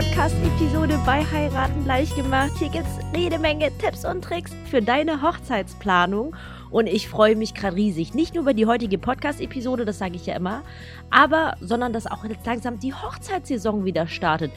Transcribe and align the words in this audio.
Podcast-Episode 0.00 0.98
bei 1.04 1.22
Heiraten 1.30 1.84
leicht 1.84 2.16
gemacht. 2.16 2.52
Hier 2.58 2.70
gibt 2.70 2.86
es 2.86 3.20
jede 3.20 3.38
Menge 3.38 3.70
Tipps 3.76 4.06
und 4.06 4.24
Tricks 4.24 4.50
für 4.70 4.80
deine 4.80 5.20
Hochzeitsplanung. 5.20 6.34
Und 6.70 6.86
ich 6.86 7.06
freue 7.06 7.36
mich 7.36 7.52
gerade 7.52 7.76
riesig. 7.76 8.14
Nicht 8.14 8.32
nur 8.34 8.44
über 8.44 8.54
die 8.54 8.64
heutige 8.64 8.96
Podcast-Episode, 8.96 9.84
das 9.84 9.98
sage 9.98 10.16
ich 10.16 10.24
ja 10.24 10.36
immer, 10.36 10.62
aber, 11.10 11.54
sondern 11.60 11.92
dass 11.92 12.06
auch 12.06 12.24
jetzt 12.24 12.46
langsam 12.46 12.80
die 12.80 12.94
Hochzeitssaison 12.94 13.84
wieder 13.84 14.06
startet. 14.06 14.52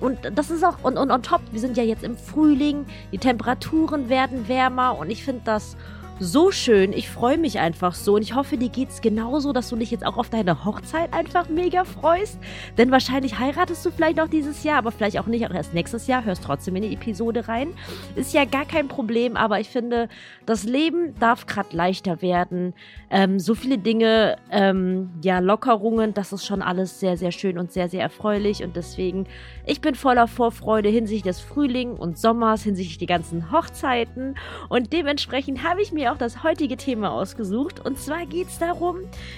Und 0.00 0.18
das 0.34 0.50
ist 0.50 0.64
auch, 0.64 0.82
und, 0.82 0.96
und 0.96 1.10
on 1.10 1.22
top, 1.22 1.42
wir 1.50 1.60
sind 1.60 1.76
ja 1.76 1.82
jetzt 1.82 2.02
im 2.02 2.16
Frühling, 2.16 2.86
die 3.12 3.18
Temperaturen 3.18 4.08
werden 4.08 4.48
wärmer 4.48 4.96
und 4.96 5.10
ich 5.10 5.22
finde 5.22 5.42
das 5.44 5.76
so 6.22 6.52
schön. 6.52 6.92
Ich 6.92 7.10
freue 7.10 7.36
mich 7.36 7.58
einfach 7.58 7.94
so 7.94 8.14
und 8.14 8.22
ich 8.22 8.34
hoffe, 8.34 8.56
dir 8.56 8.68
geht 8.68 8.90
es 8.90 9.00
genauso, 9.00 9.52
dass 9.52 9.68
du 9.68 9.76
dich 9.76 9.90
jetzt 9.90 10.06
auch 10.06 10.16
auf 10.16 10.30
deine 10.30 10.64
Hochzeit 10.64 11.12
einfach 11.12 11.48
mega 11.48 11.84
freust. 11.84 12.38
Denn 12.78 12.90
wahrscheinlich 12.90 13.38
heiratest 13.38 13.84
du 13.84 13.90
vielleicht 13.90 14.16
noch 14.18 14.28
dieses 14.28 14.62
Jahr, 14.62 14.78
aber 14.78 14.92
vielleicht 14.92 15.18
auch 15.18 15.26
nicht, 15.26 15.46
auch 15.46 15.54
erst 15.54 15.74
nächstes 15.74 16.06
Jahr. 16.06 16.24
Hörst 16.24 16.44
trotzdem 16.44 16.76
in 16.76 16.82
die 16.82 16.94
Episode 16.94 17.48
rein. 17.48 17.74
Ist 18.14 18.32
ja 18.32 18.44
gar 18.44 18.64
kein 18.64 18.88
Problem, 18.88 19.36
aber 19.36 19.58
ich 19.58 19.68
finde, 19.68 20.08
das 20.46 20.64
Leben 20.64 21.14
darf 21.18 21.46
gerade 21.46 21.76
leichter 21.76 22.22
werden. 22.22 22.74
Ähm, 23.10 23.40
so 23.40 23.54
viele 23.54 23.78
Dinge, 23.78 24.36
ähm, 24.50 25.10
ja, 25.22 25.40
Lockerungen, 25.40 26.14
das 26.14 26.32
ist 26.32 26.46
schon 26.46 26.62
alles 26.62 27.00
sehr, 27.00 27.16
sehr 27.16 27.32
schön 27.32 27.58
und 27.58 27.72
sehr, 27.72 27.88
sehr 27.88 28.02
erfreulich 28.02 28.62
und 28.62 28.76
deswegen, 28.76 29.26
ich 29.66 29.80
bin 29.80 29.94
voller 29.94 30.28
Vorfreude 30.28 30.88
hinsichtlich 30.88 31.22
des 31.22 31.40
Frühlings 31.40 31.98
und 31.98 32.16
Sommers, 32.16 32.62
hinsichtlich 32.62 32.98
die 32.98 33.06
ganzen 33.06 33.50
Hochzeiten 33.50 34.36
und 34.68 34.92
dementsprechend 34.92 35.64
habe 35.68 35.82
ich 35.82 35.92
mir 35.92 36.11
auch 36.12 36.18
das 36.18 36.42
heutige 36.42 36.76
Thema 36.76 37.10
ausgesucht. 37.10 37.84
Und 37.84 37.98
zwar 37.98 38.26
geht 38.26 38.48
es 38.48 38.58
darum, 38.58 38.96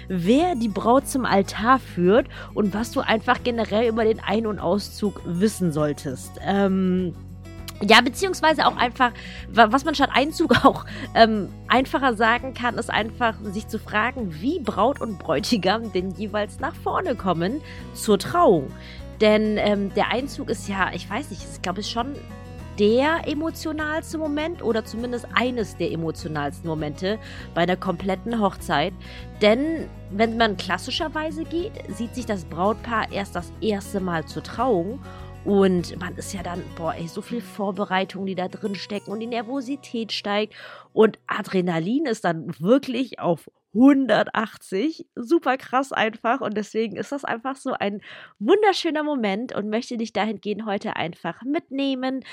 wer 0.08 0.55
die 0.55 0.69
Braut 0.69 1.08
zum 1.08 1.25
Altar 1.25 1.78
führt 1.78 2.27
und 2.53 2.75
was 2.75 2.91
du 2.91 3.00
einfach 3.00 3.42
generell 3.42 3.89
über 3.89 4.05
den 4.05 4.20
Ein- 4.20 4.47
und 4.47 4.58
Auszug 4.58 5.20
wissen 5.25 5.72
solltest. 5.72 6.33
Ähm. 6.42 7.14
Ja, 7.83 8.00
beziehungsweise 8.00 8.66
auch 8.66 8.77
einfach, 8.77 9.11
was 9.48 9.84
man 9.84 9.97
statt 9.97 10.11
Einzug 10.12 10.53
auch 10.64 10.86
ähm, 11.14 11.48
einfacher 11.66 12.14
sagen 12.14 12.55
kann, 12.55 12.78
ist 12.78 12.88
einfach 12.88 13.34
sich 13.42 13.66
zu 13.66 13.81
fragen, 13.81 14.41
wie 14.41 14.61
Braut 14.61 15.00
und 15.00 15.19
Bräutigam 15.19 15.92
denn 15.92 16.12
jeweils 16.12 16.61
nach 16.61 16.75
vorne 16.75 17.16
kommen 17.16 17.61
zur 17.92 18.19
Trauung. 18.19 18.70
Denn 19.20 19.59
ähm, 19.59 19.92
der 19.94 20.12
Einzug 20.12 20.50
ist 20.50 20.69
ja, 20.69 20.92
ich 20.94 21.11
weiß 21.11 21.31
nicht, 21.31 21.42
ich 21.53 21.62
glaube, 21.62 21.81
es 21.81 21.86
ist 21.86 21.92
schon 21.92 22.14
der 22.78 23.27
emotionalste 23.27 24.19
Moment 24.19 24.62
oder 24.62 24.84
zumindest 24.84 25.27
eines 25.34 25.77
der 25.77 25.92
emotionalsten 25.92 26.69
Momente 26.69 27.19
bei 27.55 27.66
der 27.66 27.77
kompletten 27.77 28.41
Hochzeit. 28.41 28.92
Denn 29.41 29.89
wenn 30.11 30.36
man 30.36 30.56
klassischerweise 30.56 31.44
geht, 31.44 31.72
sieht 31.89 32.14
sich 32.14 32.27
das 32.27 32.44
Brautpaar 32.44 33.11
erst 33.12 33.36
das 33.36 33.53
erste 33.61 34.00
Mal 34.00 34.25
zur 34.27 34.42
Trauung 34.42 35.00
und 35.44 36.00
man 36.00 36.16
ist 36.16 36.33
ja 36.33 36.42
dann, 36.42 36.62
boah, 36.77 36.94
ey, 36.94 37.06
so 37.06 37.20
viel 37.20 37.42
Vorbereitung, 37.42 38.25
die 38.25 38.34
da 38.34 38.48
drin 38.48 38.75
stecken 38.75 39.11
und 39.11 39.20
die 39.20 39.27
Nervosität 39.27 40.11
steigt. 40.12 40.55
Und 40.92 41.19
Adrenalin 41.27 42.06
ist 42.06 42.25
dann 42.25 42.55
wirklich 42.59 43.19
auf 43.19 43.50
180. 43.75 45.06
Super 45.17 45.56
krass 45.56 45.92
einfach. 45.92 46.41
Und 46.41 46.56
deswegen 46.56 46.97
ist 46.97 47.12
das 47.12 47.25
einfach 47.25 47.56
so 47.56 47.72
ein 47.72 48.00
wunderschöner 48.39 49.03
Moment 49.03 49.55
und 49.55 49.69
möchte 49.69 49.97
dich 49.97 50.12
dahingehend 50.12 50.64
heute 50.64 50.97
einfach 50.97 51.42
mitnehmen. 51.42 52.25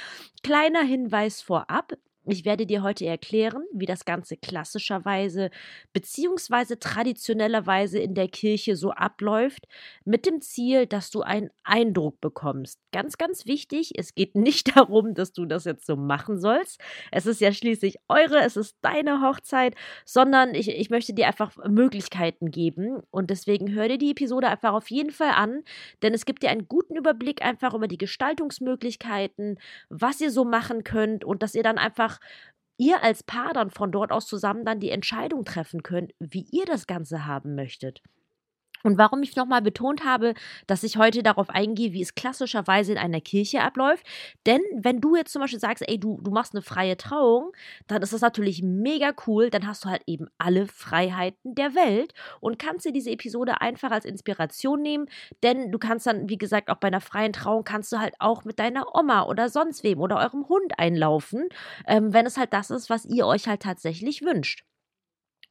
Kleiner 0.43 0.83
Hinweis 0.83 1.41
vorab. 1.41 1.93
Ich 2.25 2.45
werde 2.45 2.67
dir 2.67 2.83
heute 2.83 3.07
erklären, 3.07 3.63
wie 3.73 3.87
das 3.87 4.05
Ganze 4.05 4.37
klassischerweise 4.37 5.49
beziehungsweise 5.91 6.77
traditionellerweise 6.77 7.97
in 7.97 8.13
der 8.13 8.27
Kirche 8.27 8.75
so 8.75 8.91
abläuft, 8.91 9.67
mit 10.05 10.27
dem 10.27 10.39
Ziel, 10.39 10.85
dass 10.85 11.09
du 11.09 11.21
einen 11.21 11.49
Eindruck 11.63 12.21
bekommst. 12.21 12.79
Ganz, 12.91 13.17
ganz 13.17 13.47
wichtig, 13.47 13.93
es 13.97 14.13
geht 14.13 14.35
nicht 14.35 14.75
darum, 14.77 15.15
dass 15.15 15.33
du 15.33 15.45
das 15.45 15.65
jetzt 15.65 15.87
so 15.87 15.95
machen 15.95 16.39
sollst. 16.39 16.79
Es 17.11 17.25
ist 17.25 17.41
ja 17.41 17.51
schließlich 17.51 17.97
eure, 18.07 18.39
es 18.41 18.55
ist 18.55 18.77
deine 18.83 19.21
Hochzeit, 19.21 19.73
sondern 20.05 20.53
ich, 20.53 20.69
ich 20.69 20.91
möchte 20.91 21.13
dir 21.15 21.25
einfach 21.25 21.57
Möglichkeiten 21.67 22.51
geben 22.51 23.01
und 23.09 23.31
deswegen 23.31 23.71
hör 23.73 23.87
dir 23.87 23.97
die 23.97 24.11
Episode 24.11 24.47
einfach 24.47 24.73
auf 24.73 24.91
jeden 24.91 25.11
Fall 25.11 25.31
an, 25.31 25.63
denn 26.03 26.13
es 26.13 26.25
gibt 26.25 26.43
dir 26.43 26.51
einen 26.51 26.67
guten 26.67 26.95
Überblick 26.95 27.41
einfach 27.41 27.73
über 27.73 27.87
die 27.87 27.97
Gestaltungsmöglichkeiten, 27.97 29.57
was 29.89 30.21
ihr 30.21 30.29
so 30.29 30.45
machen 30.45 30.83
könnt 30.83 31.25
und 31.25 31.41
dass 31.41 31.55
ihr 31.55 31.63
dann 31.63 31.79
einfach 31.79 32.10
einfach 32.11 32.19
ihr 32.77 33.03
als 33.03 33.23
Paar 33.23 33.53
dann 33.53 33.69
von 33.69 33.91
dort 33.91 34.11
aus 34.11 34.25
zusammen 34.25 34.65
dann 34.65 34.79
die 34.79 34.89
Entscheidung 34.89 35.45
treffen 35.45 35.83
könnt, 35.83 36.13
wie 36.19 36.47
ihr 36.51 36.65
das 36.65 36.87
Ganze 36.87 37.25
haben 37.25 37.55
möchtet. 37.55 38.01
Und 38.83 38.97
warum 38.97 39.23
ich 39.23 39.35
nochmal 39.35 39.61
betont 39.61 40.05
habe, 40.05 40.33
dass 40.67 40.83
ich 40.83 40.97
heute 40.97 41.23
darauf 41.23 41.49
eingehe, 41.49 41.93
wie 41.93 42.01
es 42.01 42.15
klassischerweise 42.15 42.93
in 42.93 42.97
einer 42.97 43.21
Kirche 43.21 43.61
abläuft. 43.61 44.05
Denn 44.45 44.61
wenn 44.75 45.01
du 45.01 45.15
jetzt 45.15 45.31
zum 45.33 45.41
Beispiel 45.41 45.59
sagst, 45.59 45.83
ey, 45.87 45.99
du, 45.99 46.19
du 46.21 46.31
machst 46.31 46.53
eine 46.53 46.61
freie 46.61 46.97
Trauung, 46.97 47.51
dann 47.87 48.01
ist 48.01 48.13
das 48.13 48.21
natürlich 48.21 48.61
mega 48.63 49.13
cool. 49.27 49.49
Dann 49.49 49.67
hast 49.67 49.85
du 49.85 49.89
halt 49.89 50.03
eben 50.07 50.27
alle 50.37 50.67
Freiheiten 50.67 51.55
der 51.55 51.75
Welt 51.75 52.13
und 52.39 52.59
kannst 52.59 52.85
dir 52.85 52.93
diese 52.93 53.11
Episode 53.11 53.61
einfach 53.61 53.91
als 53.91 54.05
Inspiration 54.05 54.81
nehmen. 54.81 55.07
Denn 55.43 55.71
du 55.71 55.79
kannst 55.79 56.07
dann, 56.07 56.29
wie 56.29 56.37
gesagt, 56.37 56.69
auch 56.69 56.77
bei 56.77 56.87
einer 56.87 57.01
freien 57.01 57.33
Trauung 57.33 57.63
kannst 57.63 57.91
du 57.91 57.99
halt 57.99 58.15
auch 58.19 58.43
mit 58.45 58.59
deiner 58.59 58.95
Oma 58.95 59.23
oder 59.23 59.49
sonst 59.49 59.83
wem 59.83 59.99
oder 59.99 60.17
eurem 60.17 60.47
Hund 60.49 60.73
einlaufen, 60.77 61.47
ähm, 61.87 62.13
wenn 62.13 62.25
es 62.25 62.37
halt 62.37 62.53
das 62.53 62.69
ist, 62.69 62.89
was 62.89 63.05
ihr 63.05 63.25
euch 63.27 63.47
halt 63.47 63.61
tatsächlich 63.61 64.21
wünscht. 64.21 64.63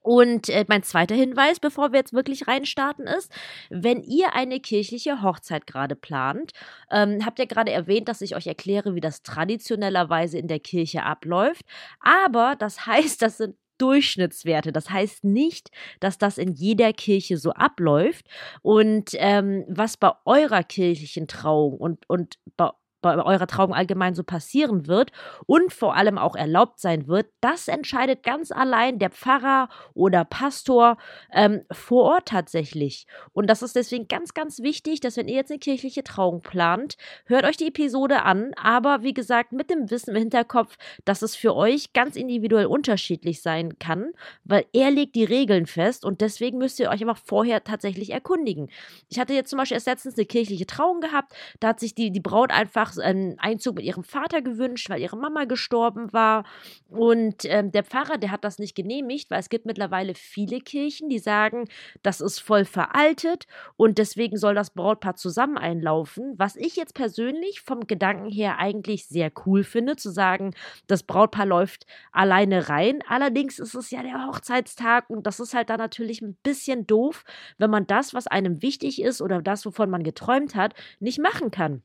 Und 0.02 0.48
äh, 0.48 0.64
mein 0.68 0.82
zweiter 0.82 1.14
Hinweis, 1.14 1.60
bevor 1.60 1.92
wir 1.92 1.98
jetzt 1.98 2.12
wirklich 2.12 2.48
reinstarten, 2.48 3.06
ist, 3.06 3.30
wenn 3.68 4.02
ihr 4.02 4.34
eine 4.34 4.60
kirchliche 4.60 5.22
Hochzeit 5.22 5.66
gerade 5.66 5.94
plant, 5.94 6.52
ähm, 6.90 7.24
habt 7.24 7.38
ihr 7.38 7.46
gerade 7.46 7.70
erwähnt, 7.70 8.08
dass 8.08 8.22
ich 8.22 8.34
euch 8.34 8.46
erkläre, 8.46 8.94
wie 8.94 9.00
das 9.00 9.22
traditionellerweise 9.22 10.38
in 10.38 10.48
der 10.48 10.60
Kirche 10.60 11.02
abläuft. 11.02 11.64
Aber 12.00 12.56
das 12.58 12.86
heißt, 12.86 13.22
das 13.22 13.38
sind 13.38 13.56
Durchschnittswerte. 13.80 14.72
Das 14.72 14.90
heißt 14.90 15.24
nicht, 15.24 15.70
dass 16.00 16.18
das 16.18 16.38
in 16.38 16.52
jeder 16.52 16.92
Kirche 16.92 17.38
so 17.38 17.52
abläuft. 17.52 18.26
Und 18.62 19.10
ähm, 19.14 19.64
was 19.68 19.96
bei 19.96 20.12
eurer 20.26 20.62
kirchlichen 20.62 21.28
Trauung 21.28 21.78
und, 21.78 22.08
und 22.08 22.38
bei 22.56 22.70
bei 23.00 23.16
eurer 23.16 23.46
Trauung 23.46 23.74
allgemein 23.74 24.14
so 24.14 24.22
passieren 24.22 24.86
wird 24.86 25.12
und 25.46 25.72
vor 25.72 25.96
allem 25.96 26.18
auch 26.18 26.36
erlaubt 26.36 26.80
sein 26.80 27.08
wird, 27.08 27.26
das 27.40 27.68
entscheidet 27.68 28.22
ganz 28.22 28.52
allein 28.52 28.98
der 28.98 29.10
Pfarrer 29.10 29.68
oder 29.94 30.24
Pastor 30.24 30.96
ähm, 31.32 31.62
vor 31.70 32.04
Ort 32.04 32.28
tatsächlich. 32.28 33.06
Und 33.32 33.48
das 33.48 33.62
ist 33.62 33.76
deswegen 33.76 34.08
ganz, 34.08 34.34
ganz 34.34 34.60
wichtig, 34.60 35.00
dass 35.00 35.16
wenn 35.16 35.28
ihr 35.28 35.36
jetzt 35.36 35.50
eine 35.50 35.58
kirchliche 35.58 36.04
Trauung 36.04 36.42
plant, 36.42 36.96
hört 37.24 37.44
euch 37.44 37.56
die 37.56 37.68
Episode 37.68 38.22
an, 38.22 38.52
aber 38.56 39.02
wie 39.02 39.14
gesagt, 39.14 39.52
mit 39.52 39.70
dem 39.70 39.90
Wissen 39.90 40.10
im 40.10 40.16
Hinterkopf, 40.16 40.76
dass 41.04 41.22
es 41.22 41.36
für 41.36 41.54
euch 41.54 41.92
ganz 41.92 42.16
individuell 42.16 42.66
unterschiedlich 42.66 43.42
sein 43.42 43.78
kann, 43.78 44.12
weil 44.44 44.66
er 44.72 44.90
legt 44.90 45.14
die 45.14 45.24
Regeln 45.24 45.66
fest 45.66 46.04
und 46.04 46.20
deswegen 46.20 46.58
müsst 46.58 46.78
ihr 46.80 46.90
euch 46.90 47.00
einfach 47.00 47.18
vorher 47.24 47.64
tatsächlich 47.64 48.10
erkundigen. 48.10 48.70
Ich 49.08 49.18
hatte 49.18 49.34
jetzt 49.34 49.50
zum 49.50 49.58
Beispiel 49.58 49.76
erst 49.76 49.86
letztens 49.86 50.16
eine 50.16 50.26
kirchliche 50.26 50.66
Trauung 50.66 51.00
gehabt, 51.00 51.32
da 51.60 51.68
hat 51.68 51.80
sich 51.80 51.94
die, 51.94 52.10
die 52.10 52.20
Braut 52.20 52.50
einfach 52.50 52.89
einfach 52.90 53.02
einen 53.02 53.38
Einzug 53.38 53.76
mit 53.76 53.84
ihrem 53.84 54.04
Vater 54.04 54.42
gewünscht, 54.42 54.90
weil 54.90 55.00
ihre 55.00 55.16
Mama 55.16 55.44
gestorben 55.44 56.12
war. 56.12 56.44
Und 56.88 57.44
ähm, 57.44 57.72
der 57.72 57.84
Pfarrer, 57.84 58.18
der 58.18 58.30
hat 58.30 58.44
das 58.44 58.58
nicht 58.58 58.74
genehmigt, 58.74 59.30
weil 59.30 59.40
es 59.40 59.48
gibt 59.48 59.66
mittlerweile 59.66 60.14
viele 60.14 60.60
Kirchen, 60.60 61.08
die 61.08 61.18
sagen, 61.18 61.68
das 62.02 62.20
ist 62.20 62.40
voll 62.40 62.64
veraltet 62.64 63.46
und 63.76 63.98
deswegen 63.98 64.36
soll 64.36 64.54
das 64.54 64.70
Brautpaar 64.70 65.16
zusammen 65.16 65.58
einlaufen. 65.58 66.34
Was 66.36 66.56
ich 66.56 66.76
jetzt 66.76 66.94
persönlich 66.94 67.60
vom 67.60 67.86
Gedanken 67.86 68.30
her 68.30 68.58
eigentlich 68.58 69.06
sehr 69.06 69.30
cool 69.46 69.64
finde, 69.64 69.96
zu 69.96 70.10
sagen, 70.10 70.54
das 70.86 71.02
Brautpaar 71.02 71.46
läuft 71.46 71.86
alleine 72.12 72.68
rein. 72.68 73.00
Allerdings 73.08 73.58
ist 73.58 73.74
es 73.74 73.90
ja 73.90 74.02
der 74.02 74.26
Hochzeitstag 74.26 75.08
und 75.10 75.26
das 75.26 75.40
ist 75.40 75.54
halt 75.54 75.70
dann 75.70 75.78
natürlich 75.78 76.22
ein 76.22 76.36
bisschen 76.42 76.86
doof, 76.86 77.24
wenn 77.58 77.70
man 77.70 77.86
das, 77.86 78.14
was 78.14 78.26
einem 78.26 78.62
wichtig 78.62 79.02
ist 79.02 79.22
oder 79.22 79.42
das, 79.42 79.64
wovon 79.66 79.90
man 79.90 80.02
geträumt 80.02 80.54
hat, 80.54 80.74
nicht 80.98 81.18
machen 81.18 81.50
kann. 81.50 81.82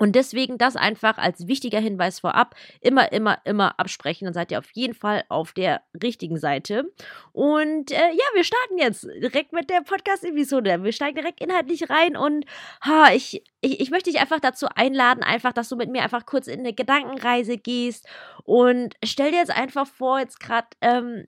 Und 0.00 0.16
deswegen 0.16 0.56
das 0.56 0.76
einfach 0.76 1.18
als 1.18 1.46
wichtiger 1.46 1.78
Hinweis 1.78 2.20
vorab. 2.20 2.54
Immer, 2.80 3.12
immer, 3.12 3.38
immer 3.44 3.78
absprechen. 3.78 4.24
Dann 4.24 4.32
seid 4.32 4.50
ihr 4.50 4.58
auf 4.58 4.70
jeden 4.72 4.94
Fall 4.94 5.24
auf 5.28 5.52
der 5.52 5.82
richtigen 6.02 6.38
Seite. 6.38 6.90
Und 7.32 7.90
äh, 7.92 7.96
ja, 7.96 8.24
wir 8.32 8.42
starten 8.42 8.78
jetzt 8.78 9.06
direkt 9.22 9.52
mit 9.52 9.68
der 9.68 9.82
Podcast-Episode. 9.82 10.82
Wir 10.82 10.92
steigen 10.92 11.16
direkt 11.16 11.42
inhaltlich 11.42 11.90
rein 11.90 12.16
und 12.16 12.46
ha, 12.82 13.12
ich, 13.12 13.44
ich, 13.60 13.78
ich 13.78 13.90
möchte 13.90 14.10
dich 14.10 14.22
einfach 14.22 14.40
dazu 14.40 14.68
einladen, 14.74 15.22
einfach, 15.22 15.52
dass 15.52 15.68
du 15.68 15.76
mit 15.76 15.90
mir 15.90 16.02
einfach 16.02 16.24
kurz 16.24 16.46
in 16.46 16.60
eine 16.60 16.72
Gedankenreise 16.72 17.58
gehst. 17.58 18.08
Und 18.44 18.94
stell 19.04 19.32
dir 19.32 19.38
jetzt 19.38 19.54
einfach 19.54 19.86
vor, 19.86 20.18
jetzt 20.18 20.40
gerade 20.40 20.68
ähm, 20.80 21.26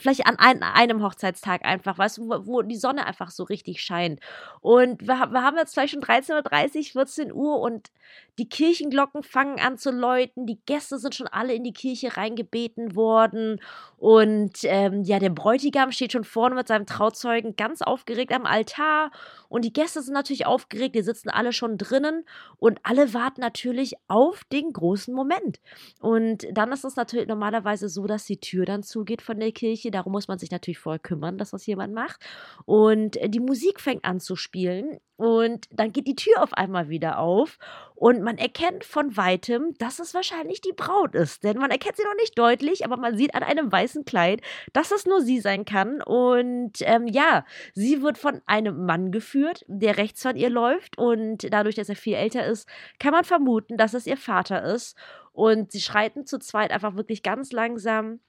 vielleicht 0.00 0.26
an 0.26 0.36
ein, 0.38 0.62
einem 0.62 1.02
Hochzeitstag 1.02 1.64
einfach, 1.64 1.98
weißt 1.98 2.18
du, 2.18 2.28
wo, 2.28 2.46
wo, 2.46 2.62
die 2.62 2.76
Sonne 2.76 3.06
einfach 3.06 3.30
so 3.30 3.44
richtig 3.44 3.82
scheint. 3.82 4.20
Und 4.60 5.02
wir, 5.02 5.30
wir 5.30 5.42
haben 5.42 5.56
jetzt 5.56 5.74
vielleicht 5.74 5.92
schon 5.92 6.02
13.30 6.02 6.76
Uhr, 6.78 6.84
14 7.04 7.32
Uhr 7.32 7.60
und 7.60 7.90
die 8.38 8.48
Kirchenglocken 8.48 9.22
fangen 9.22 9.60
an 9.60 9.78
zu 9.78 9.90
läuten, 9.90 10.46
die 10.46 10.60
Gäste 10.66 10.98
sind 10.98 11.14
schon 11.14 11.26
alle 11.28 11.54
in 11.54 11.64
die 11.64 11.72
Kirche 11.72 12.16
reingebeten 12.16 12.96
worden. 12.96 13.60
Und 13.98 14.58
ähm, 14.64 15.02
ja, 15.02 15.18
der 15.18 15.30
Bräutigam 15.30 15.92
steht 15.92 16.12
schon 16.12 16.24
vorne 16.24 16.54
mit 16.54 16.68
seinem 16.68 16.86
Trauzeugen 16.86 17.56
ganz 17.56 17.82
aufgeregt 17.82 18.32
am 18.32 18.46
Altar 18.46 19.10
Und 19.50 19.66
die 19.66 19.72
Gäste 19.72 20.00
sind 20.00 20.14
natürlich 20.14 20.46
aufgeregt, 20.46 20.94
die 20.94 21.02
sitzen 21.02 21.28
alle 21.28 21.52
schon 21.52 21.76
drinnen 21.76 22.24
und 22.56 22.78
alle 22.84 23.12
warten 23.12 23.42
natürlich 23.42 23.96
auf 24.08 24.44
den 24.44 24.72
großen 24.72 25.12
Moment. 25.12 25.60
Und 26.00 26.46
dann 26.52 26.72
ist 26.72 26.84
es 26.84 26.96
natürlich 26.96 27.28
normalerweise 27.28 27.90
so, 27.90 28.06
dass 28.06 28.24
die 28.24 28.40
Tür 28.40 28.64
dann 28.64 28.82
zugeht 28.82 29.20
von 29.20 29.38
der 29.38 29.52
Kirche. 29.52 29.90
Darum 29.90 30.12
muss 30.12 30.28
man 30.28 30.38
sich 30.38 30.50
natürlich 30.50 30.78
vorher 30.78 31.00
kümmern, 31.00 31.36
dass 31.36 31.50
das 31.50 31.66
jemand 31.66 31.92
macht. 31.92 32.24
Und 32.64 33.18
die 33.22 33.40
Musik 33.40 33.80
fängt 33.80 34.04
an 34.06 34.20
zu 34.20 34.36
spielen 34.36 35.00
und 35.20 35.66
dann 35.70 35.92
geht 35.92 36.06
die 36.06 36.16
Tür 36.16 36.42
auf 36.42 36.54
einmal 36.54 36.88
wieder 36.88 37.18
auf 37.18 37.58
und 37.94 38.22
man 38.22 38.38
erkennt 38.38 38.84
von 38.84 39.18
weitem, 39.18 39.74
dass 39.76 39.98
es 39.98 40.14
wahrscheinlich 40.14 40.62
die 40.62 40.72
Braut 40.72 41.14
ist. 41.14 41.44
Denn 41.44 41.58
man 41.58 41.70
erkennt 41.70 41.98
sie 41.98 42.04
noch 42.04 42.14
nicht 42.14 42.38
deutlich, 42.38 42.86
aber 42.86 42.96
man 42.96 43.14
sieht 43.18 43.34
an 43.34 43.42
einem 43.42 43.70
weißen 43.70 44.06
Kleid, 44.06 44.40
dass 44.72 44.90
es 44.90 45.04
nur 45.04 45.20
sie 45.20 45.38
sein 45.38 45.66
kann. 45.66 46.00
Und 46.00 46.78
ähm, 46.80 47.06
ja, 47.06 47.44
sie 47.74 48.00
wird 48.00 48.16
von 48.16 48.40
einem 48.46 48.86
Mann 48.86 49.12
geführt, 49.12 49.39
der 49.66 49.96
rechts 49.96 50.22
von 50.22 50.36
ihr 50.36 50.50
läuft. 50.50 50.98
Und 50.98 51.52
dadurch, 51.52 51.74
dass 51.74 51.88
er 51.88 51.96
viel 51.96 52.14
älter 52.14 52.46
ist, 52.46 52.68
kann 52.98 53.12
man 53.12 53.24
vermuten, 53.24 53.76
dass 53.76 53.94
es 53.94 54.06
ihr 54.06 54.16
Vater 54.16 54.62
ist. 54.62 54.96
Und 55.32 55.72
sie 55.72 55.80
schreiten 55.80 56.26
zu 56.26 56.38
zweit 56.38 56.70
einfach 56.70 56.96
wirklich 56.96 57.22
ganz 57.22 57.52
langsam 57.52 58.20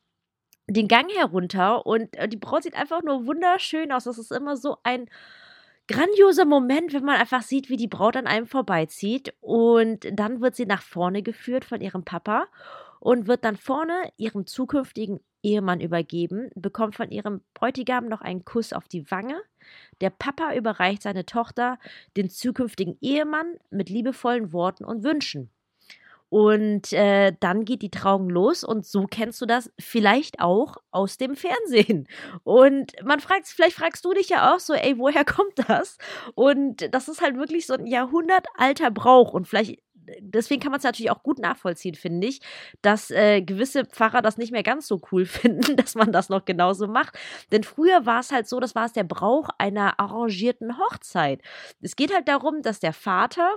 den 0.68 0.88
Gang 0.88 1.12
herunter. 1.12 1.86
Und 1.86 2.16
äh, 2.16 2.28
die 2.28 2.38
Braut 2.38 2.64
sieht 2.64 2.76
einfach 2.76 3.02
nur 3.04 3.26
wunderschön 3.26 3.92
aus. 3.92 4.06
Das 4.06 4.18
ist 4.18 4.32
immer 4.32 4.58
so 4.58 4.78
ein 4.84 5.10
grandioser 5.88 6.46
Moment, 6.46 6.94
wenn 6.94 7.04
man 7.04 7.20
einfach 7.20 7.42
sieht, 7.42 7.70
wie 7.70 7.78
die 7.78 7.88
Braut 7.88 8.16
an 8.16 8.28
einem 8.28 8.48
vorbeizieht. 8.48 9.34
Und 9.42 10.08
dann 10.14 10.42
wird 10.42 10.56
sie 10.56 10.66
nach 10.66 10.82
vorne 10.82 11.24
geführt 11.24 11.66
von 11.66 11.82
ihrem 11.82 12.04
Papa 12.04 12.48
und 13.00 13.28
wird 13.28 13.44
dann 13.44 13.58
vorne 13.58 14.12
ihrem 14.18 14.46
zukünftigen 14.46 15.20
Ehemann 15.44 15.82
übergeben, 15.82 16.50
bekommt 16.56 16.96
von 16.96 17.12
ihrem 17.12 17.42
Bräutigam 17.54 18.08
noch 18.08 18.22
einen 18.22 18.46
Kuss 18.46 18.74
auf 18.74 18.88
die 18.88 19.10
Wange. 19.12 19.42
Der 20.02 20.10
Papa 20.10 20.54
überreicht 20.54 21.04
seine 21.04 21.26
Tochter 21.26 21.80
den 22.18 22.30
zukünftigen 22.30 22.98
Ehemann 23.02 23.58
mit 23.70 23.90
liebevollen 23.90 24.54
Worten 24.54 24.86
und 24.86 25.04
Wünschen. 25.04 25.50
Und 26.32 26.94
äh, 26.94 27.34
dann 27.42 27.66
geht 27.66 27.82
die 27.82 27.92
Trauung 27.92 28.30
los 28.30 28.64
und 28.64 28.86
so 28.86 29.06
kennst 29.06 29.42
du 29.42 29.46
das 29.46 29.70
vielleicht 29.78 30.40
auch 30.40 30.78
aus 30.90 31.18
dem 31.18 31.36
Fernsehen. 31.36 32.08
Und 32.44 32.94
man 33.04 33.20
fragt, 33.20 33.48
vielleicht 33.48 33.76
fragst 33.76 34.06
du 34.06 34.14
dich 34.14 34.30
ja 34.30 34.56
auch 34.56 34.62
so, 34.62 34.74
ey, 34.74 34.98
woher 34.98 35.26
kommt 35.26 35.60
das? 35.68 35.98
Und 36.34 36.88
das 36.94 37.10
ist 37.10 37.22
halt 37.22 37.36
wirklich 37.36 37.68
so 37.68 37.74
ein 37.74 37.86
jahrhundertalter 37.86 38.92
Brauch 38.92 39.34
und 39.34 39.46
vielleicht 39.46 39.82
deswegen 40.20 40.62
kann 40.62 40.72
man 40.72 40.80
es 40.80 40.84
natürlich 40.84 41.12
auch 41.12 41.24
gut 41.24 41.40
nachvollziehen, 41.40 41.96
finde 41.96 42.28
ich, 42.28 42.42
dass 42.82 43.12
äh, 43.12 43.42
gewisse 43.42 43.86
Pfarrer 43.86 44.22
das 44.22 44.38
nicht 44.38 44.52
mehr 44.52 44.64
ganz 44.64 44.88
so 44.88 45.02
cool 45.12 45.26
finden, 45.42 45.76
dass 45.76 45.96
man 45.96 46.12
das 46.12 46.30
noch 46.30 46.46
genauso 46.46 46.88
macht. 46.88 47.18
Denn 47.52 47.64
früher 47.64 48.06
war 48.06 48.20
es 48.20 48.32
halt 48.32 48.48
so, 48.48 48.60
das 48.60 48.76
war 48.76 48.86
es 48.86 48.94
der 48.94 49.04
Brauch 49.04 49.50
einer 49.58 50.00
arrangierten 50.00 50.78
Hochzeit. 50.78 51.42
Es 51.82 51.96
geht 51.96 52.14
halt 52.14 52.28
darum, 52.28 52.62
dass 52.62 52.80
der 52.80 52.94
Vater 52.94 53.56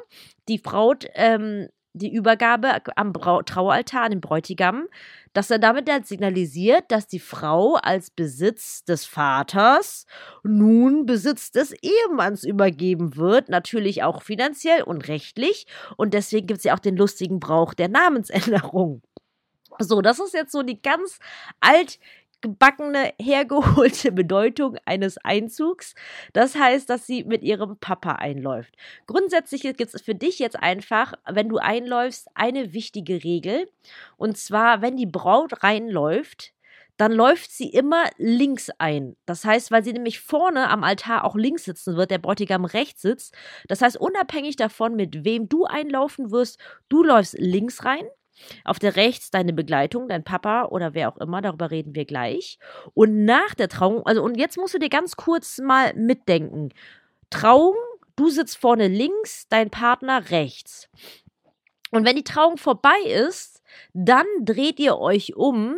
die 0.49 0.59
Braut 0.59 1.07
ähm, 1.15 1.69
die 1.95 2.13
Übergabe 2.13 2.69
am 2.97 3.13
Brau 3.13 3.43
Traualtar 3.43 4.03
an 4.03 4.11
den 4.11 4.21
Bräutigam, 4.21 4.89
dass 5.33 5.51
er 5.51 5.61
damit 5.61 5.91
halt 5.91 6.07
signalisiert, 6.07 6.85
dass 6.91 7.07
die 7.07 7.21
Frau 7.21 7.75
als 7.75 8.11
Besitz 8.11 8.85
des 8.85 9.07
Vaters 9.07 10.07
nun 10.43 11.07
Besitz 11.07 11.53
des 11.53 11.73
Ehemanns 11.73 12.45
übergeben 12.45 13.17
wird, 13.17 13.49
natürlich 13.49 14.03
auch 14.03 14.23
finanziell 14.23 14.83
und 14.83 15.09
rechtlich. 15.09 15.67
Und 15.97 16.15
deswegen 16.15 16.49
gibt 16.49 16.59
es 16.59 16.65
ja 16.65 16.75
auch 16.75 16.81
den 16.81 16.97
lustigen 16.97 17.39
Brauch 17.39 17.75
der 17.75 17.89
Namensänderung. 17.89 19.03
So, 19.79 20.03
das 20.03 20.19
ist 20.21 20.35
jetzt 20.35 20.53
so 20.53 20.63
die 20.63 20.81
ganz 20.81 21.19
alt 21.61 21.99
gebackene, 22.45 23.15
hergeholte 23.19 24.13
Bedeutung 24.13 24.77
eines 24.85 25.17
Einzugs. 25.17 25.95
Das 26.35 26.55
heißt, 26.55 26.91
dass 26.91 27.07
sie 27.07 27.25
mit 27.25 27.43
ihrem 27.43 27.79
Papa 27.79 28.13
einläuft. 28.13 28.77
Grundsätzlich 29.07 29.63
gibt 29.63 29.81
es 29.81 30.03
für 30.03 30.15
dich 30.15 30.39
jetzt 30.39 30.57
einfach, 30.57 31.15
wenn 31.27 31.49
du 31.49 31.57
einläufst, 31.57 32.29
eine 32.35 32.75
wichtige 32.75 33.25
Regel. 33.25 33.67
Und 34.19 34.37
zwar, 34.37 34.83
wenn 34.83 34.99
die 34.99 35.07
Braut 35.07 35.63
reinläuft, 35.63 36.53
dann 36.99 37.13
läuft 37.13 37.51
sie 37.51 37.71
immer 37.71 38.05
links 38.19 38.71
ein. 38.79 39.17
Das 39.25 39.47
heißt, 39.47 39.71
weil 39.71 39.83
sie 39.83 39.95
nämlich 39.95 40.21
vorne 40.21 40.69
am 40.69 40.85
Altar 40.85 41.25
auch 41.25 41.37
links 41.37 41.65
sitzen 41.65 41.97
wird, 41.97 42.11
der 42.11 42.19
Bräutigam 42.19 42.67
rechts 42.67 43.01
sitzt. 43.01 43.35
Das 43.69 43.81
heißt, 43.81 43.97
unabhängig 43.97 44.57
davon, 44.57 44.95
mit 44.97 45.25
wem 45.25 45.49
du 45.49 45.65
einlaufen 45.65 46.31
wirst, 46.31 46.61
du 46.91 47.03
läufst 47.03 47.37
links 47.39 47.87
rein. 47.87 48.05
Auf 48.65 48.79
der 48.79 48.97
rechts 48.97 49.31
deine 49.31 49.53
Begleitung, 49.53 50.09
dein 50.09 50.25
Papa 50.25 50.67
oder 50.67 50.95
wer 50.95 51.09
auch 51.09 51.19
immer, 51.19 51.43
darüber 51.43 51.71
reden 51.71 51.95
wir 51.95 52.05
gleich. 52.05 52.59
Und 52.95 53.25
nach 53.25 53.55
der 53.55 53.69
Trauung, 53.69 54.05
also 54.07 54.23
und 54.23 54.37
jetzt 54.37 54.57
musst 54.57 54.75
du 54.75 54.79
dir 54.79 54.89
ganz 54.89 55.17
kurz 55.17 55.59
mal 55.59 55.95
mitdenken. 55.95 56.71
Trauung, 57.31 57.77
du 58.17 58.31
sitzt 58.31 58.57
vorne 58.57 58.89
links, 58.89 59.49
dein 59.49 59.71
Partner 59.71 60.31
rechts. 60.31 60.89
Und 61.91 62.05
wenn 62.05 62.17
die 62.17 62.25
Trauung 62.25 62.57
vorbei 62.57 62.99
ist, 63.05 63.63
dann 63.93 64.27
dreht 64.41 64.81
ihr 64.81 64.99
euch 64.99 65.37
um 65.37 65.77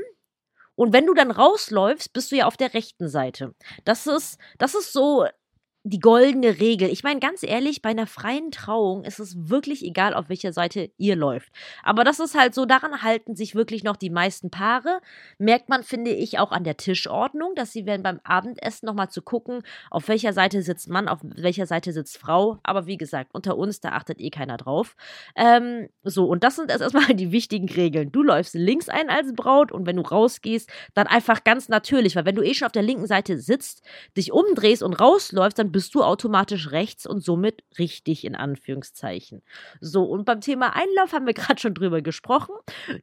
und 0.76 0.92
wenn 0.92 1.06
du 1.06 1.14
dann 1.14 1.30
rausläufst, 1.30 2.12
bist 2.12 2.30
du 2.30 2.36
ja 2.36 2.46
auf 2.46 2.56
der 2.56 2.74
rechten 2.74 3.08
Seite. 3.08 3.54
Das 3.84 4.06
ist, 4.06 4.38
das 4.58 4.74
ist 4.74 4.92
so 4.92 5.26
die 5.88 6.00
goldene 6.00 6.58
Regel. 6.58 6.90
Ich 6.90 7.04
meine, 7.04 7.20
ganz 7.20 7.44
ehrlich, 7.44 7.80
bei 7.80 7.90
einer 7.90 8.08
freien 8.08 8.50
Trauung 8.50 9.04
ist 9.04 9.20
es 9.20 9.48
wirklich 9.48 9.84
egal, 9.84 10.14
auf 10.14 10.28
welcher 10.28 10.52
Seite 10.52 10.90
ihr 10.98 11.14
läuft. 11.14 11.52
Aber 11.84 12.02
das 12.02 12.18
ist 12.18 12.36
halt 12.36 12.56
so, 12.56 12.66
daran 12.66 13.02
halten 13.02 13.36
sich 13.36 13.54
wirklich 13.54 13.84
noch 13.84 13.94
die 13.94 14.10
meisten 14.10 14.50
Paare. 14.50 15.00
Merkt 15.38 15.68
man, 15.68 15.84
finde 15.84 16.10
ich, 16.10 16.40
auch 16.40 16.50
an 16.50 16.64
der 16.64 16.76
Tischordnung, 16.76 17.54
dass 17.54 17.72
sie 17.72 17.86
werden 17.86 18.02
beim 18.02 18.18
Abendessen 18.24 18.86
nochmal 18.86 19.10
zu 19.10 19.22
gucken, 19.22 19.62
auf 19.88 20.08
welcher 20.08 20.32
Seite 20.32 20.60
sitzt 20.60 20.88
Mann, 20.88 21.06
auf 21.06 21.20
welcher 21.22 21.66
Seite 21.66 21.92
sitzt 21.92 22.18
Frau. 22.18 22.58
Aber 22.64 22.86
wie 22.86 22.96
gesagt, 22.96 23.30
unter 23.32 23.56
uns, 23.56 23.78
da 23.78 23.90
achtet 23.90 24.20
eh 24.20 24.30
keiner 24.30 24.56
drauf. 24.56 24.96
Ähm, 25.36 25.88
so, 26.02 26.24
und 26.24 26.42
das 26.42 26.56
sind 26.56 26.68
erstmal 26.68 27.06
die 27.14 27.30
wichtigen 27.30 27.68
Regeln. 27.68 28.10
Du 28.10 28.24
läufst 28.24 28.54
links 28.54 28.88
ein 28.88 29.08
als 29.08 29.34
Braut 29.34 29.70
und 29.70 29.86
wenn 29.86 29.96
du 29.96 30.02
rausgehst, 30.02 30.68
dann 30.94 31.06
einfach 31.06 31.44
ganz 31.44 31.68
natürlich, 31.68 32.16
weil 32.16 32.24
wenn 32.24 32.34
du 32.34 32.42
eh 32.42 32.54
schon 32.54 32.66
auf 32.66 32.72
der 32.72 32.82
linken 32.82 33.06
Seite 33.06 33.38
sitzt, 33.38 33.86
dich 34.16 34.32
umdrehst 34.32 34.82
und 34.82 34.94
rausläufst, 34.94 35.60
dann 35.60 35.75
bist 35.76 35.94
du 35.94 36.02
automatisch 36.02 36.70
rechts 36.70 37.06
und 37.06 37.20
somit 37.20 37.62
richtig 37.78 38.24
in 38.24 38.34
Anführungszeichen. 38.34 39.42
So, 39.82 40.04
und 40.04 40.24
beim 40.24 40.40
Thema 40.40 40.74
Einlauf 40.74 41.12
haben 41.12 41.26
wir 41.26 41.34
gerade 41.34 41.60
schon 41.60 41.74
drüber 41.74 42.00
gesprochen. 42.00 42.54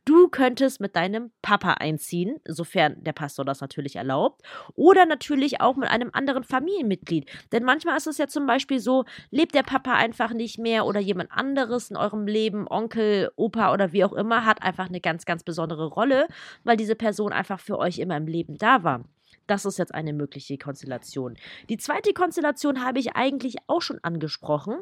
Du 0.05 0.27
könntest 0.27 0.81
mit 0.81 0.95
deinem 0.95 1.29
Papa 1.43 1.73
einziehen, 1.73 2.39
sofern 2.47 2.95
der 3.03 3.13
Pastor 3.13 3.45
das 3.45 3.61
natürlich 3.61 3.95
erlaubt, 3.97 4.41
oder 4.73 5.05
natürlich 5.05 5.61
auch 5.61 5.75
mit 5.75 5.87
einem 5.87 6.09
anderen 6.13 6.43
Familienmitglied. 6.43 7.29
Denn 7.51 7.63
manchmal 7.63 7.95
ist 7.95 8.07
es 8.07 8.17
ja 8.17 8.27
zum 8.27 8.47
Beispiel 8.47 8.79
so, 8.79 9.05
lebt 9.29 9.53
der 9.53 9.61
Papa 9.61 9.93
einfach 9.93 10.33
nicht 10.33 10.57
mehr 10.57 10.87
oder 10.87 10.99
jemand 10.99 11.31
anderes 11.31 11.91
in 11.91 11.95
eurem 11.95 12.25
Leben, 12.25 12.67
Onkel, 12.67 13.29
Opa 13.35 13.71
oder 13.71 13.93
wie 13.93 14.03
auch 14.03 14.13
immer, 14.13 14.45
hat 14.45 14.63
einfach 14.63 14.89
eine 14.89 14.99
ganz, 14.99 15.25
ganz 15.25 15.43
besondere 15.43 15.85
Rolle, 15.85 16.25
weil 16.63 16.77
diese 16.77 16.95
Person 16.95 17.33
einfach 17.33 17.59
für 17.59 17.77
euch 17.77 17.99
immer 17.99 18.17
im 18.17 18.25
Leben 18.25 18.57
da 18.57 18.83
war. 18.83 19.03
Das 19.47 19.65
ist 19.65 19.77
jetzt 19.77 19.93
eine 19.93 20.13
mögliche 20.13 20.57
Konstellation. 20.57 21.35
Die 21.69 21.77
zweite 21.77 22.13
Konstellation 22.13 22.83
habe 22.83 22.99
ich 22.99 23.15
eigentlich 23.15 23.55
auch 23.67 23.81
schon 23.81 23.99
angesprochen 24.03 24.75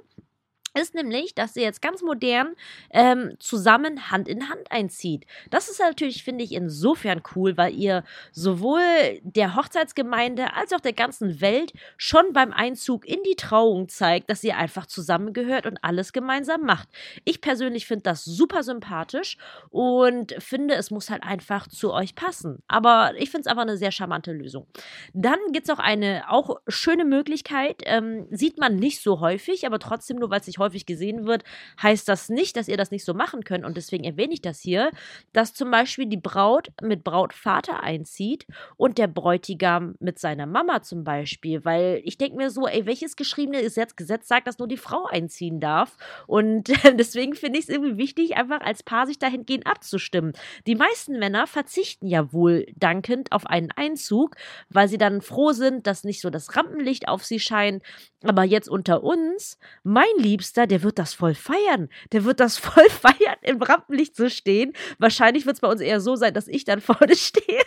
ist 0.74 0.96
nämlich, 0.96 1.36
dass 1.36 1.56
ihr 1.56 1.64
jetzt 1.64 1.82
ganz 1.82 2.02
modern 2.02 2.56
ähm, 2.92 3.34
zusammen 3.40 4.10
Hand 4.10 4.28
in 4.28 4.50
Hand 4.50 4.72
einzieht. 4.72 5.26
Das 5.50 5.70
ist 5.70 5.80
natürlich, 5.80 6.24
finde 6.24 6.44
ich, 6.44 6.54
insofern 6.54 7.22
cool, 7.36 7.58
weil 7.58 7.74
ihr 7.74 8.04
sowohl 8.32 8.82
der 9.24 9.56
Hochzeitsgemeinde 9.56 10.54
als 10.54 10.72
auch 10.72 10.80
der 10.80 10.94
ganzen 10.94 11.42
Welt 11.42 11.74
schon 11.98 12.34
beim 12.34 12.54
Einzug 12.54 13.06
in 13.06 13.22
die 13.24 13.36
Trauung 13.36 13.90
zeigt, 13.90 14.30
dass 14.30 14.44
ihr 14.44 14.58
einfach 14.58 14.86
zusammengehört 14.86 15.66
und 15.66 15.84
alles 15.84 16.14
gemeinsam 16.14 16.62
macht. 16.62 16.88
Ich 17.26 17.42
persönlich 17.42 17.86
finde 17.86 18.04
das 18.04 18.24
super 18.24 18.64
sympathisch 18.64 19.38
und 19.70 20.34
finde, 20.40 20.76
es 20.76 20.90
muss 20.90 21.10
halt 21.10 21.24
einfach 21.24 21.68
zu 21.68 21.92
euch 21.92 22.16
passen. 22.16 22.64
Aber 22.68 23.14
ich 23.18 23.30
finde 23.30 23.42
es 23.42 23.48
einfach 23.48 23.64
eine 23.64 23.78
sehr 23.78 23.92
charmante 23.92 24.32
Lösung. 24.32 24.68
Dann 25.14 25.40
gibt 25.52 25.68
es 25.68 25.74
auch 25.74 25.80
eine 25.80 26.24
auch 26.30 26.62
schöne 26.68 27.04
Möglichkeit, 27.04 27.82
ähm, 27.86 28.28
sieht 28.32 28.58
man 28.58 28.78
nicht 28.78 29.02
so 29.02 29.20
häufig, 29.20 29.66
aber 29.66 29.80
trotzdem 29.80 30.18
nur, 30.18 30.30
weil 30.30 30.40
es 30.40 30.46
sich 30.46 30.61
häufig 30.62 30.86
gesehen 30.86 31.26
wird, 31.26 31.44
heißt 31.82 32.08
das 32.08 32.30
nicht, 32.30 32.56
dass 32.56 32.68
ihr 32.68 32.78
das 32.78 32.92
nicht 32.92 33.06
so 33.06 33.14
machen 33.14 33.44
könnt. 33.44 33.66
Und 33.66 33.78
deswegen 33.78 34.04
erwähne 34.04 34.34
ich 34.34 34.42
das 34.42 34.60
hier, 34.60 34.92
dass 35.34 35.54
zum 35.54 35.72
Beispiel 35.72 36.06
die 36.06 36.18
Braut 36.18 36.70
mit 36.82 37.04
Brautvater 37.04 37.84
einzieht 37.84 38.46
und 38.78 38.98
der 38.98 39.08
Bräutigam 39.08 39.96
mit 40.00 40.20
seiner 40.20 40.46
Mama 40.46 40.82
zum 40.82 41.04
Beispiel. 41.04 41.66
Weil 41.66 42.02
ich 42.04 42.18
denke 42.18 42.38
mir 42.38 42.50
so, 42.50 42.68
ey, 42.68 42.86
welches 42.86 43.16
geschriebene 43.16 43.62
Gesetz, 43.62 43.96
Gesetz 43.96 44.28
sagt, 44.28 44.48
dass 44.48 44.60
nur 44.60 44.68
die 44.68 44.78
Frau 44.78 45.06
einziehen 45.06 45.60
darf? 45.60 45.98
Und 46.28 46.70
deswegen 46.98 47.36
finde 47.36 47.60
ich 47.60 47.66
es 47.66 47.70
irgendwie 47.70 47.98
wichtig, 47.98 48.38
einfach 48.38 48.62
als 48.62 48.84
Paar 48.84 49.08
sich 49.08 49.20
dahingehend 49.20 49.68
abzustimmen. 49.68 50.34
Die 50.68 50.76
meisten 50.76 51.20
Männer 51.20 51.48
verzichten 51.48 52.08
ja 52.08 52.32
wohl 52.34 52.66
dankend 52.76 53.32
auf 53.32 53.46
einen 53.46 53.72
Einzug, 53.72 54.36
weil 54.70 54.88
sie 54.88 54.98
dann 54.98 55.22
froh 55.22 55.52
sind, 55.52 55.88
dass 55.88 56.04
nicht 56.04 56.22
so 56.22 56.30
das 56.30 56.56
Rampenlicht 56.56 57.08
auf 57.08 57.24
sie 57.26 57.40
scheint. 57.40 57.84
Aber 58.24 58.44
jetzt 58.44 58.70
unter 58.70 59.04
uns, 59.04 59.58
mein 59.84 60.06
Liebster, 60.18 60.68
der 60.68 60.84
wird 60.84 61.00
das 61.00 61.14
voll 61.14 61.34
feiern. 61.34 61.90
Der 62.12 62.24
wird 62.24 62.40
das 62.40 62.58
voll 62.60 62.90
feiern, 62.90 63.38
im 63.42 63.62
Rampenlicht 63.62 64.16
zu 64.16 64.30
stehen. 64.30 64.74
Wahrscheinlich 65.00 65.46
wird 65.46 65.56
es 65.56 65.62
bei 65.62 65.70
uns 65.70 65.82
eher 65.82 66.00
so 66.00 66.16
sein, 66.16 66.34
dass 66.34 66.48
ich 66.48 66.64
dann 66.64 66.82
vorne 66.82 67.16
stehe. 67.16 67.64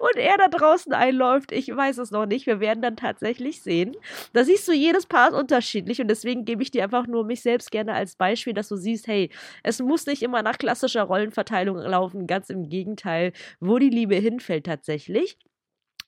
und 0.00 0.16
er 0.16 0.36
da 0.38 0.48
draußen 0.48 0.92
einläuft. 0.92 1.52
Ich 1.52 1.74
weiß 1.74 1.98
es 1.98 2.10
noch 2.10 2.26
nicht. 2.26 2.46
Wir 2.46 2.60
werden 2.60 2.82
dann 2.82 2.96
tatsächlich 2.96 3.62
sehen. 3.62 3.96
Da 4.32 4.44
siehst 4.44 4.68
du 4.68 4.72
jedes 4.72 5.06
Paar 5.06 5.32
unterschiedlich 5.34 6.00
und 6.00 6.08
deswegen 6.08 6.44
gebe 6.44 6.62
ich 6.62 6.70
dir 6.70 6.84
einfach 6.84 7.06
nur 7.06 7.24
mich 7.24 7.42
selbst 7.42 7.70
gerne 7.70 7.94
als 7.94 8.16
Beispiel, 8.16 8.54
dass 8.54 8.68
du 8.68 8.76
siehst, 8.76 9.06
hey, 9.08 9.30
es 9.62 9.80
muss 9.80 10.06
nicht 10.06 10.22
immer 10.22 10.42
nach 10.42 10.58
klassischer 10.58 11.02
Rollenverteilung 11.02 11.78
laufen. 11.78 12.26
Ganz 12.26 12.48
im 12.50 12.68
Gegenteil, 12.68 13.32
wo 13.60 13.78
die 13.78 13.90
Liebe 13.90 14.14
hinfällt 14.16 14.66
tatsächlich. 14.66 15.36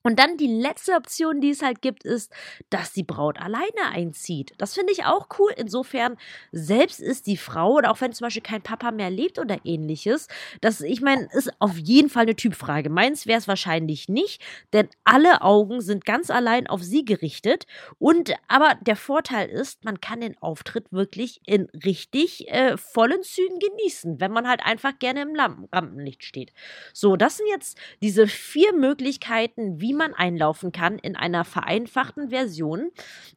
Und 0.07 0.19
dann 0.19 0.37
die 0.37 0.47
letzte 0.49 0.93
Option, 0.93 1.41
die 1.41 1.49
es 1.49 1.63
halt 1.63 1.81
gibt, 1.81 2.05
ist, 2.05 2.31
dass 2.69 2.93
die 2.93 3.03
Braut 3.03 3.41
alleine 3.41 3.91
einzieht. 3.91 4.53
Das 4.59 4.75
finde 4.75 4.93
ich 4.93 5.07
auch 5.07 5.29
cool. 5.39 5.51
Insofern, 5.57 6.19
selbst 6.53 7.01
ist 7.01 7.27
die 7.27 7.39
Frau, 7.39 7.73
oder 7.77 7.91
auch 7.91 8.03
wenn 8.03 8.13
zum 8.13 8.27
Beispiel 8.27 8.43
kein 8.43 8.61
Papa 8.61 8.91
mehr 8.91 9.09
lebt 9.09 9.39
oder 9.39 9.57
ähnliches, 9.65 10.29
das, 10.61 10.83
ich 10.83 11.01
meine, 11.01 11.27
ist 11.33 11.51
auf 11.59 11.79
jeden 11.79 12.11
Fall 12.11 12.25
eine 12.25 12.37
Typfrage. 12.37 12.91
Meins 12.91 13.27
wäre 13.27 13.39
es 13.39 13.49
wahrscheinlich 13.49 14.11
nicht, 14.11 14.43
denn 14.75 14.89
alle 15.05 15.41
Augen 15.41 15.81
sind 15.81 16.05
ganz 16.05 16.29
allein 16.29 16.67
auf 16.67 16.83
sie 16.83 17.07
gerichtet. 17.07 17.67
Und 17.99 18.35
aber 18.47 18.75
der 18.83 18.97
Vorteil 18.97 19.49
ist, 19.49 19.87
man 19.87 20.03
kann 20.03 20.21
den 20.21 20.37
Auftritt 20.43 20.93
wirklich 20.93 21.41
in 21.47 21.71
richtig 21.83 22.49
äh, 22.51 22.77
vollen 22.77 23.23
Zügen 23.23 23.59
genießen, 23.59 24.21
wenn 24.21 24.33
man 24.33 24.47
halt 24.47 24.61
einfach 24.67 24.99
gerne 24.99 25.23
im 25.23 25.35
Rampenlicht 25.73 26.25
steht. 26.25 26.53
So, 26.93 27.17
das 27.17 27.39
sind 27.39 27.47
jetzt 27.49 27.79
diese 28.03 28.27
vier 28.27 28.75
Möglichkeiten, 28.75 29.81
wie 29.81 29.94
wie 29.95 29.99
man 29.99 30.15
einlaufen 30.15 30.73
kann 30.73 30.99
in 30.99 31.15
einer 31.15 31.45
vereinfachten 31.45 32.31
Version. 32.31 32.91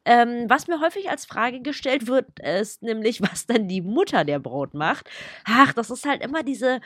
Ähm, 0.04 0.46
was 0.48 0.66
mir 0.66 0.80
häufig 0.80 1.08
als 1.08 1.24
Frage 1.24 1.60
gestellt 1.60 2.08
wird, 2.08 2.40
ist 2.40 2.82
nämlich, 2.82 3.22
was 3.22 3.46
dann 3.46 3.68
die 3.68 3.80
Mutter 3.80 4.24
der 4.24 4.40
Braut 4.40 4.74
macht. 4.74 5.08
Ach, 5.44 5.72
das 5.72 5.90
ist 5.90 6.04
halt 6.04 6.22
immer 6.22 6.42
diese 6.42 6.80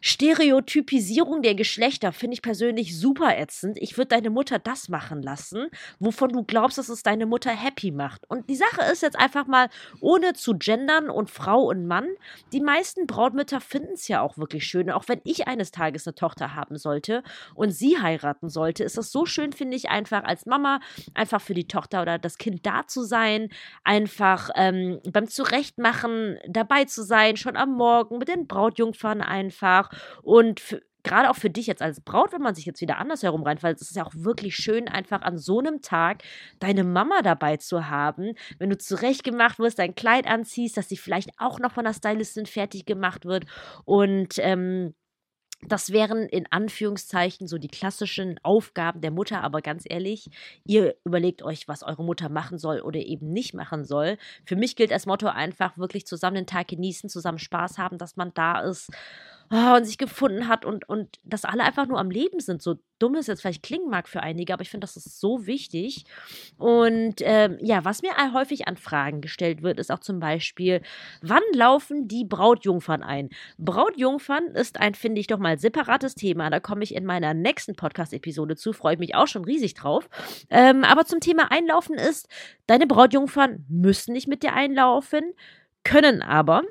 Stereotypisierung 0.00 1.42
der 1.42 1.56
Geschlechter, 1.56 2.12
finde 2.12 2.34
ich 2.34 2.42
persönlich 2.42 2.98
super 2.98 3.36
ätzend. 3.36 3.78
Ich 3.80 3.96
würde 3.96 4.08
deine 4.08 4.30
Mutter 4.30 4.58
das 4.58 4.88
machen 4.88 5.22
lassen, 5.22 5.66
wovon 5.98 6.30
du 6.30 6.44
glaubst, 6.44 6.78
dass 6.78 6.88
es 6.88 7.02
deine 7.02 7.26
Mutter 7.26 7.50
happy 7.50 7.90
macht. 7.90 8.28
Und 8.30 8.48
die 8.48 8.54
Sache 8.54 8.82
ist 8.92 9.02
jetzt 9.02 9.18
einfach 9.18 9.46
mal, 9.46 9.68
ohne 10.00 10.34
zu 10.34 10.56
gendern 10.56 11.10
und 11.10 11.30
Frau 11.30 11.62
und 11.64 11.86
Mann, 11.86 12.06
die 12.52 12.60
meisten 12.60 13.06
Brautmütter 13.06 13.60
finden 13.60 13.94
es 13.94 14.06
ja 14.06 14.20
auch 14.20 14.38
wirklich 14.38 14.64
schön. 14.66 14.90
Auch 14.90 15.08
wenn 15.08 15.20
ich 15.24 15.48
eines 15.48 15.72
Tages 15.72 16.06
eine 16.06 16.14
Tochter 16.14 16.54
haben 16.54 16.76
sollte 16.76 17.24
und 17.54 17.72
sie 17.72 17.98
heiraten 18.00 18.48
sollte, 18.48 18.84
ist 18.84 18.96
das 18.96 19.07
so 19.10 19.26
schön, 19.26 19.52
finde 19.52 19.76
ich, 19.76 19.90
einfach 19.90 20.24
als 20.24 20.46
Mama, 20.46 20.80
einfach 21.14 21.40
für 21.40 21.54
die 21.54 21.68
Tochter 21.68 22.02
oder 22.02 22.18
das 22.18 22.38
Kind 22.38 22.66
da 22.66 22.86
zu 22.86 23.02
sein, 23.02 23.48
einfach 23.84 24.50
ähm, 24.54 25.00
beim 25.12 25.28
Zurechtmachen 25.28 26.38
dabei 26.48 26.84
zu 26.84 27.02
sein, 27.02 27.36
schon 27.36 27.56
am 27.56 27.74
Morgen 27.74 28.18
mit 28.18 28.28
den 28.28 28.46
Brautjungfern 28.46 29.20
einfach. 29.22 29.90
Und 30.22 30.60
für, 30.60 30.82
gerade 31.08 31.30
auch 31.30 31.36
für 31.36 31.50
dich 31.50 31.66
jetzt 31.66 31.82
als 31.82 32.00
Braut, 32.00 32.32
wenn 32.32 32.42
man 32.42 32.54
sich 32.54 32.66
jetzt 32.66 32.80
wieder 32.80 32.98
andersherum 32.98 33.42
reinfällt, 33.42 33.80
ist 33.80 33.90
es 33.90 33.96
ja 33.96 34.04
auch 34.04 34.12
wirklich 34.14 34.56
schön, 34.56 34.88
einfach 34.88 35.22
an 35.22 35.38
so 35.38 35.58
einem 35.58 35.80
Tag 35.80 36.22
deine 36.58 36.84
Mama 36.84 37.22
dabei 37.22 37.56
zu 37.56 37.88
haben, 37.88 38.34
wenn 38.58 38.70
du 38.70 38.78
zurechtgemacht 38.78 39.58
wirst, 39.58 39.78
dein 39.78 39.94
Kleid 39.94 40.26
anziehst, 40.26 40.76
dass 40.76 40.88
sie 40.88 40.96
vielleicht 40.96 41.30
auch 41.38 41.58
noch 41.60 41.72
von 41.72 41.84
der 41.84 41.94
Stylistin 41.94 42.46
fertig 42.46 42.84
gemacht 42.86 43.24
wird. 43.24 43.46
Und 43.84 44.34
ähm, 44.38 44.94
das 45.66 45.92
wären 45.92 46.28
in 46.28 46.46
Anführungszeichen 46.50 47.48
so 47.48 47.58
die 47.58 47.68
klassischen 47.68 48.38
Aufgaben 48.42 49.00
der 49.00 49.10
Mutter, 49.10 49.42
aber 49.42 49.60
ganz 49.60 49.84
ehrlich, 49.88 50.30
ihr 50.64 50.94
überlegt 51.04 51.42
euch, 51.42 51.66
was 51.66 51.82
eure 51.82 52.04
Mutter 52.04 52.28
machen 52.28 52.58
soll 52.58 52.80
oder 52.80 53.00
eben 53.00 53.32
nicht 53.32 53.54
machen 53.54 53.84
soll. 53.84 54.18
Für 54.44 54.56
mich 54.56 54.76
gilt 54.76 54.92
als 54.92 55.06
Motto 55.06 55.26
einfach 55.26 55.76
wirklich 55.76 56.06
zusammen 56.06 56.36
den 56.36 56.46
Tag 56.46 56.68
genießen, 56.68 57.10
zusammen 57.10 57.38
Spaß 57.38 57.78
haben, 57.78 57.98
dass 57.98 58.16
man 58.16 58.32
da 58.34 58.60
ist 58.60 58.90
oh, 59.50 59.76
und 59.76 59.84
sich 59.84 59.98
gefunden 59.98 60.48
hat 60.48 60.64
und, 60.64 60.88
und 60.88 61.18
dass 61.24 61.44
alle 61.44 61.64
einfach 61.64 61.86
nur 61.86 61.98
am 61.98 62.10
Leben 62.10 62.40
sind. 62.40 62.62
So 62.62 62.76
dumm 62.98 63.14
es 63.14 63.28
jetzt 63.28 63.42
vielleicht 63.42 63.62
klingen 63.62 63.88
mag 63.88 64.08
für 64.08 64.22
einige, 64.22 64.52
aber 64.52 64.62
ich 64.62 64.70
finde, 64.70 64.84
das 64.84 64.96
ist 64.96 65.20
so 65.20 65.46
wichtig. 65.46 66.04
Und 66.56 67.16
ähm, 67.20 67.56
ja, 67.60 67.84
was 67.84 68.02
mir 68.02 68.10
häufig 68.34 68.66
an 68.66 68.76
Fragen 68.76 69.20
gestellt 69.20 69.62
wird, 69.62 69.78
ist 69.78 69.90
auch 69.90 70.00
zum 70.00 70.20
Beispiel, 70.20 70.82
wann 71.22 71.42
laufen 71.52 72.08
die 72.08 72.24
Brautjungfern 72.24 73.02
ein? 73.02 73.30
Brautjungfern 73.58 74.48
ist 74.48 74.80
ein, 74.80 74.94
finde 74.94 75.20
ich, 75.20 75.28
doch 75.28 75.38
mal 75.38 75.58
separates 75.58 76.14
Thema. 76.14 76.50
Da 76.50 76.60
komme 76.60 76.82
ich 76.82 76.94
in 76.94 77.04
meiner 77.04 77.34
nächsten 77.34 77.76
Podcast-Episode 77.76 78.56
zu, 78.56 78.72
freue 78.72 78.94
ich 78.94 79.00
mich 79.00 79.14
auch 79.14 79.28
schon 79.28 79.44
riesig 79.44 79.74
drauf. 79.74 80.08
Ähm, 80.50 80.84
aber 80.84 81.04
zum 81.06 81.20
Thema 81.20 81.50
Einlaufen 81.50 81.96
ist, 81.96 82.28
deine 82.66 82.86
Brautjungfern 82.86 83.64
müssen 83.68 84.12
nicht 84.12 84.28
mit 84.28 84.42
dir 84.42 84.52
einlaufen, 84.52 85.32
können 85.84 86.22
aber. 86.22 86.62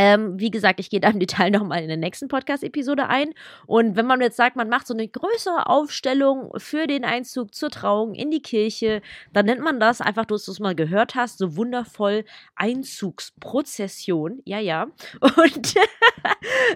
Ähm, 0.00 0.38
wie 0.38 0.52
gesagt, 0.52 0.78
ich 0.78 0.90
gehe 0.90 1.00
da 1.00 1.10
im 1.10 1.18
Detail 1.18 1.50
nochmal 1.50 1.82
in 1.82 1.88
der 1.88 1.96
nächsten 1.96 2.28
Podcast-Episode 2.28 3.08
ein. 3.08 3.34
Und 3.66 3.96
wenn 3.96 4.06
man 4.06 4.20
jetzt 4.20 4.36
sagt, 4.36 4.54
man 4.54 4.68
macht 4.68 4.86
so 4.86 4.94
eine 4.94 5.08
größere 5.08 5.66
Aufstellung 5.66 6.52
für 6.56 6.86
den 6.86 7.04
Einzug 7.04 7.52
zur 7.52 7.70
Trauung 7.70 8.14
in 8.14 8.30
die 8.30 8.40
Kirche, 8.40 9.02
dann 9.32 9.46
nennt 9.46 9.60
man 9.60 9.80
das 9.80 10.00
einfach, 10.00 10.24
du 10.24 10.36
es 10.36 10.60
mal 10.60 10.76
gehört 10.76 11.16
hast, 11.16 11.38
so 11.38 11.56
wundervoll 11.56 12.24
Einzugsprozession. 12.54 14.40
Ja, 14.44 14.60
ja. 14.60 14.84
Und 15.20 15.74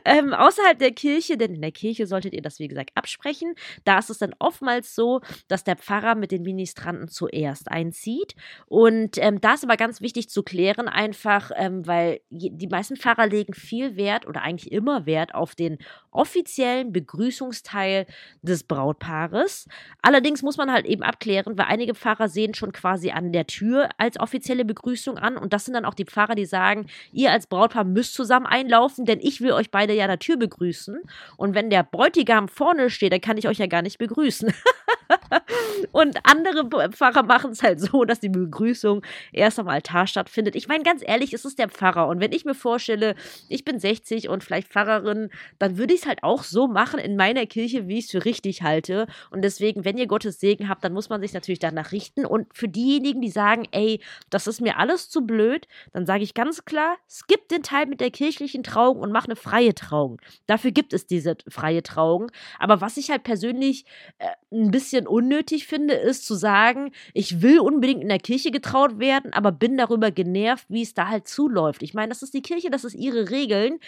ähm, 0.05 0.33
außerhalb 0.33 0.79
der 0.79 0.93
Kirche, 0.93 1.37
denn 1.37 1.55
in 1.55 1.63
der 1.63 1.73
Kirche 1.73 2.07
solltet 2.07 2.35
ihr 2.35 2.43
das, 2.43 2.59
wie 2.59 2.69
gesagt, 2.69 2.91
absprechen, 2.95 3.55
da 3.85 3.99
ist 3.99 4.11
es 4.11 4.19
dann 4.19 4.35
oftmals 4.39 4.95
so, 4.95 5.21
dass 5.49 5.65
der 5.65 5.77
Pfarrer 5.77 6.15
mit 6.15 6.33
den 6.33 6.43
Ministranten 6.43 7.09
zuerst 7.09 7.71
einzieht. 7.71 8.35
Und 8.67 9.19
ähm, 9.19 9.41
da 9.41 9.55
ist 9.55 9.65
aber 9.65 9.77
ganz 9.77 10.01
wichtig 10.01 10.29
zu 10.29 10.43
klären, 10.43 10.89
einfach, 10.89 11.51
ähm, 11.57 11.87
weil 11.87 12.21
die 12.31 12.69
meisten 12.69 12.97
Pfarrer 12.97 13.27
legen 13.27 13.55
viel 13.55 13.97
Wert 13.97 14.27
oder 14.27 14.43
eigentlich 14.43 14.73
immer 14.73 15.07
Wert 15.07 15.35
auf 15.35 15.55
den 15.55 15.79
offiziellen 16.11 16.93
Begrüßungsteil 16.93 18.07
des 18.43 18.65
Brautpaares. 18.65 19.67
Allerdings 20.03 20.43
muss 20.43 20.57
man 20.57 20.71
halt 20.71 20.87
eben 20.87 21.03
abklären, 21.03 21.57
weil 21.59 21.67
einige 21.67 21.95
Pfarrer 21.95 22.29
sehen 22.29 22.55
schon 22.55 22.73
quasi 22.73 23.11
an 23.11 23.33
der 23.33 23.47
Tür 23.47 23.89
als 23.99 24.21
offizielle 24.21 24.65
Begrüßung 24.65 25.19
an 25.19 25.37
und 25.37 25.53
das 25.53 25.65
sind 25.65 25.75
dann 25.75 25.85
auch 25.85 25.95
die 25.95 26.05
Pfarrer, 26.05 26.35
die 26.35 26.45
sagen, 26.45 26.87
ihr 27.13 27.33
als 27.33 27.47
Brautpaar 27.47 27.85
müsst 27.85 28.15
zusammen 28.15 28.47
einlaufen, 28.47 29.05
denn 29.05 29.21
ich 29.21 29.41
will 29.41 29.53
euch 29.53 29.71
beide 29.71 29.82
ja 29.91 30.05
an 30.05 30.11
der 30.11 30.19
Tür 30.19 30.37
begrüßen 30.37 31.01
und 31.37 31.55
wenn 31.55 31.71
der 31.71 31.83
Bräutigam 31.83 32.49
vorne 32.49 32.91
steht, 32.91 33.13
dann 33.13 33.21
kann 33.21 33.39
ich 33.39 33.49
euch 33.49 33.59
ja 33.59 33.67
gar 33.67 33.83
nicht 33.83 33.99
begrüßen. 33.99 34.53
und 35.93 36.19
andere 36.25 36.91
Pfarrer 36.91 37.23
machen 37.23 37.53
es 37.53 37.63
halt 37.63 37.81
so, 37.81 38.05
dass 38.05 38.21
die 38.21 38.29
Begrüßung 38.29 39.03
erst 39.33 39.59
am 39.59 39.69
Altar 39.69 40.07
stattfindet. 40.07 40.57
Ich 40.57 40.69
meine, 40.69 40.85
ganz 40.85 41.03
ehrlich, 41.05 41.33
es 41.33 41.45
ist 41.45 41.59
der 41.59 41.69
Pfarrer. 41.69 42.09
Und 42.09 42.21
wenn 42.21 42.33
ich 42.33 42.45
mir 42.45 42.55
vorstelle, 42.55 43.15
ich 43.49 43.65
bin 43.65 43.79
60 43.79 44.29
und 44.29 44.45
vielleicht 44.45 44.69
Pfarrerin, 44.69 45.31
dann 45.59 45.79
würde 45.79 45.95
ich 45.95 46.03
es 46.03 46.07
halt 46.07 46.23
auch 46.23 46.43
so 46.43 46.69
machen 46.69 46.99
in 47.01 47.17
meiner 47.17 47.47
Kirche, 47.47 47.89
wie 47.89 47.99
ich 47.99 48.07
es 48.07 48.11
für 48.11 48.25
richtig 48.25 48.63
halte. 48.63 49.07
Und 49.31 49.43
deswegen, 49.43 49.85
wenn 49.85 49.99
ihr 49.99 50.07
Gottes 50.07 50.41
Segen 50.41 50.69
habt, 50.69 50.85
dann 50.85 50.93
muss 50.93 51.09
man 51.09 51.21
sich 51.21 51.33
natürlich 51.33 51.59
danach 51.59 51.93
richten. 51.93 52.27
Und 52.27 52.49
für 52.55 52.69
diejenigen, 52.69 53.21
die 53.21 53.31
sagen, 53.31 53.67
ey, 53.73 54.01
das 54.31 54.47
ist 54.47 54.61
mir 54.61 54.79
alles 54.79 55.09
zu 55.09 55.23
blöd, 55.23 55.67
dann 55.93 56.07
sage 56.07 56.23
ich 56.23 56.35
ganz 56.35 56.65
klar, 56.65 56.97
skip 57.09 57.49
den 57.49 57.63
Teil 57.63 57.87
mit 57.87 58.01
der 58.01 58.11
kirchlichen 58.11 58.63
Trauung 58.63 58.99
und 58.99 59.13
mach 59.13 59.27
eine 59.27 59.37
freie 59.37 59.75
Trauung. 59.75 60.21
Dafür 60.47 60.71
gibt 60.71 60.93
es 60.93 61.07
diese 61.07 61.37
freie 61.49 61.83
Trauung. 61.83 62.31
Aber 62.59 62.81
was 62.81 62.97
ich 62.97 63.11
halt 63.11 63.25
persönlich 63.25 63.85
äh, 64.19 64.29
ein 64.53 64.71
bisschen 64.71 65.07
unnötig 65.23 65.67
finde, 65.67 65.95
ist 65.95 66.27
zu 66.27 66.35
sagen, 66.35 66.91
ich 67.15 67.43
will 67.43 67.61
unbedingt 67.61 68.03
in 68.03 68.09
der 68.09 68.19
Kirche 68.19 68.51
getraut 68.51 68.99
werden, 68.99 69.33
aber 69.33 69.53
bin 69.53 69.77
darüber 69.77 70.11
genervt, 70.11 70.67
wie 70.69 70.83
es 70.83 70.95
da 70.95 71.09
halt 71.09 71.29
zuläuft. 71.29 71.83
Ich 71.83 71.95
meine, 71.95 72.09
das 72.09 72.23
ist 72.23 72.35
die 72.35 72.43
Kirche, 72.43 72.71
das 72.71 72.85
ist 72.85 72.95
ihre 72.95 73.31
Regeln. 73.31 73.79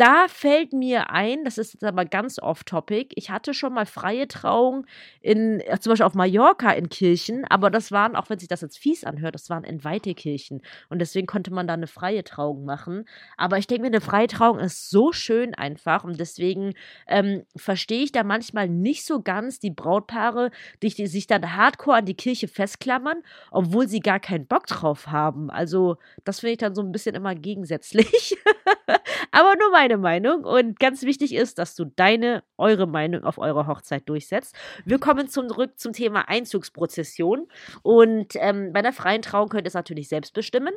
Da 0.00 0.28
fällt 0.28 0.72
mir 0.72 1.10
ein, 1.10 1.44
das 1.44 1.58
ist 1.58 1.74
jetzt 1.74 1.84
aber 1.84 2.06
ganz 2.06 2.38
off-topic, 2.38 3.12
ich 3.16 3.28
hatte 3.28 3.52
schon 3.52 3.74
mal 3.74 3.84
freie 3.84 4.26
Trauung 4.28 4.86
in, 5.20 5.60
äh, 5.60 5.78
zum 5.78 5.90
Beispiel 5.90 6.06
auf 6.06 6.14
Mallorca 6.14 6.70
in 6.70 6.88
Kirchen, 6.88 7.44
aber 7.44 7.68
das 7.68 7.92
waren, 7.92 8.16
auch 8.16 8.30
wenn 8.30 8.38
sich 8.38 8.48
das 8.48 8.62
jetzt 8.62 8.78
fies 8.78 9.04
anhört, 9.04 9.34
das 9.34 9.50
waren 9.50 9.62
entweihte 9.62 10.14
Kirchen. 10.14 10.62
Und 10.88 11.00
deswegen 11.00 11.26
konnte 11.26 11.52
man 11.52 11.66
da 11.66 11.74
eine 11.74 11.86
freie 11.86 12.24
Trauung 12.24 12.64
machen. 12.64 13.04
Aber 13.36 13.58
ich 13.58 13.66
denke 13.66 13.82
mir, 13.82 13.88
eine 13.88 14.00
freie 14.00 14.26
Trauung 14.26 14.58
ist 14.58 14.88
so 14.88 15.12
schön 15.12 15.54
einfach 15.54 16.02
und 16.02 16.18
deswegen 16.18 16.72
ähm, 17.06 17.44
verstehe 17.54 18.02
ich 18.02 18.10
da 18.10 18.24
manchmal 18.24 18.70
nicht 18.70 19.04
so 19.04 19.20
ganz 19.20 19.58
die 19.58 19.70
Brautpaare, 19.70 20.50
die, 20.82 20.88
die 20.88 21.08
sich 21.08 21.26
dann 21.26 21.54
hardcore 21.54 21.98
an 21.98 22.06
die 22.06 22.16
Kirche 22.16 22.48
festklammern, 22.48 23.22
obwohl 23.50 23.86
sie 23.86 24.00
gar 24.00 24.18
keinen 24.18 24.46
Bock 24.46 24.66
drauf 24.66 25.08
haben. 25.08 25.50
Also, 25.50 25.98
das 26.24 26.40
finde 26.40 26.52
ich 26.52 26.58
dann 26.58 26.74
so 26.74 26.80
ein 26.80 26.90
bisschen 26.90 27.14
immer 27.14 27.34
gegensätzlich. 27.34 28.34
aber 29.40 29.56
nur 29.56 29.70
meine 29.70 29.96
Meinung. 29.96 30.44
Und 30.44 30.78
ganz 30.78 31.02
wichtig 31.02 31.34
ist, 31.34 31.58
dass 31.58 31.74
du 31.74 31.86
deine, 31.86 32.42
eure 32.58 32.86
Meinung 32.86 33.24
auf 33.24 33.38
eurer 33.38 33.66
Hochzeit 33.66 34.06
durchsetzt. 34.08 34.54
Wir 34.84 34.98
kommen 34.98 35.28
zurück 35.28 35.78
zum 35.78 35.94
Thema 35.94 36.28
Einzugsprozession. 36.28 37.48
Und 37.82 38.34
ähm, 38.36 38.72
bei 38.72 38.80
einer 38.80 38.92
freien 38.92 39.22
Trauung 39.22 39.48
könnt 39.48 39.64
ihr 39.64 39.68
es 39.68 39.74
natürlich 39.74 40.08
selbst 40.08 40.34
bestimmen. 40.34 40.74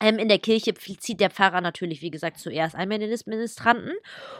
Ähm, 0.00 0.18
in 0.18 0.28
der 0.28 0.38
Kirche 0.38 0.74
zieht 0.74 1.20
der 1.20 1.30
Pfarrer 1.30 1.60
natürlich, 1.60 2.00
wie 2.00 2.10
gesagt, 2.10 2.38
zuerst 2.38 2.74
einmal 2.74 2.98
den 2.98 3.14
Ministranten. 3.26 3.92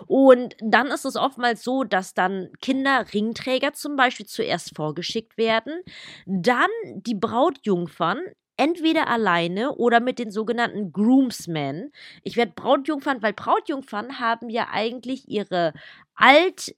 Und 0.07 0.57
dann 0.61 0.87
ist 0.87 1.05
es 1.05 1.17
oftmals 1.17 1.63
so, 1.63 1.85
dass 1.85 2.15
dann 2.15 2.49
Kinder, 2.63 3.05
Ringträger 3.13 3.75
zum 3.75 3.97
Beispiel 3.97 4.27
zuerst 4.27 4.75
vorgeschickt 4.75 5.37
werden. 5.37 5.83
Dann 6.27 6.71
die 6.95 7.15
Brautjungfern 7.15 8.21
entweder 8.57 9.09
alleine 9.09 9.75
oder 9.75 10.01
mit 10.01 10.19
den 10.19 10.31
sogenannten 10.31 10.93
Groomsmen. 10.93 11.93
Ich 12.23 12.37
werde 12.37 12.53
Brautjungfern, 12.55 13.23
weil 13.23 13.33
Brautjungfern 13.33 14.21
haben 14.21 14.49
ja 14.49 14.69
eigentlich 14.71 15.29
ihre 15.29 15.73
alt, 16.15 16.75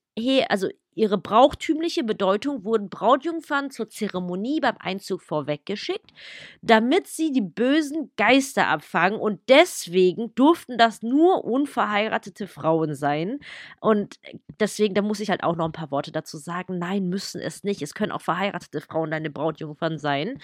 also 0.49 0.69
ihre 0.97 1.19
brauchtümliche 1.19 2.03
Bedeutung 2.03 2.65
wurden 2.65 2.89
Brautjungfern 2.89 3.71
zur 3.71 3.89
Zeremonie 3.89 4.61
beim 4.61 4.77
Einzug 4.79 5.23
vorweggeschickt, 5.23 6.11
damit 6.63 7.07
sie 7.07 7.31
die 7.31 7.43
bösen 7.43 8.11
Geister 8.17 8.67
abfangen 8.69 9.21
und 9.21 9.41
deswegen 9.49 10.35
durften 10.35 10.79
das 10.79 11.03
nur 11.03 11.45
unverheiratete 11.45 12.47
Frauen 12.47 12.95
sein. 12.95 13.39
Und 13.81 14.19
deswegen, 14.59 14.95
da 14.95 15.03
muss 15.03 15.21
ich 15.21 15.31
halt 15.31 15.45
auch 15.45 15.55
noch 15.55 15.67
ein 15.67 15.73
paar 15.73 15.91
Worte 15.91 16.13
dazu 16.13 16.39
sagen. 16.39 16.79
Nein, 16.79 17.09
müssen 17.09 17.41
es 17.41 17.63
nicht. 17.63 17.83
Es 17.83 17.95
können 17.95 18.13
auch 18.13 18.23
verheiratete 18.23 18.81
Frauen 18.81 19.11
deine 19.11 19.31
Brautjungfern 19.31 19.99
sein. 19.99 20.39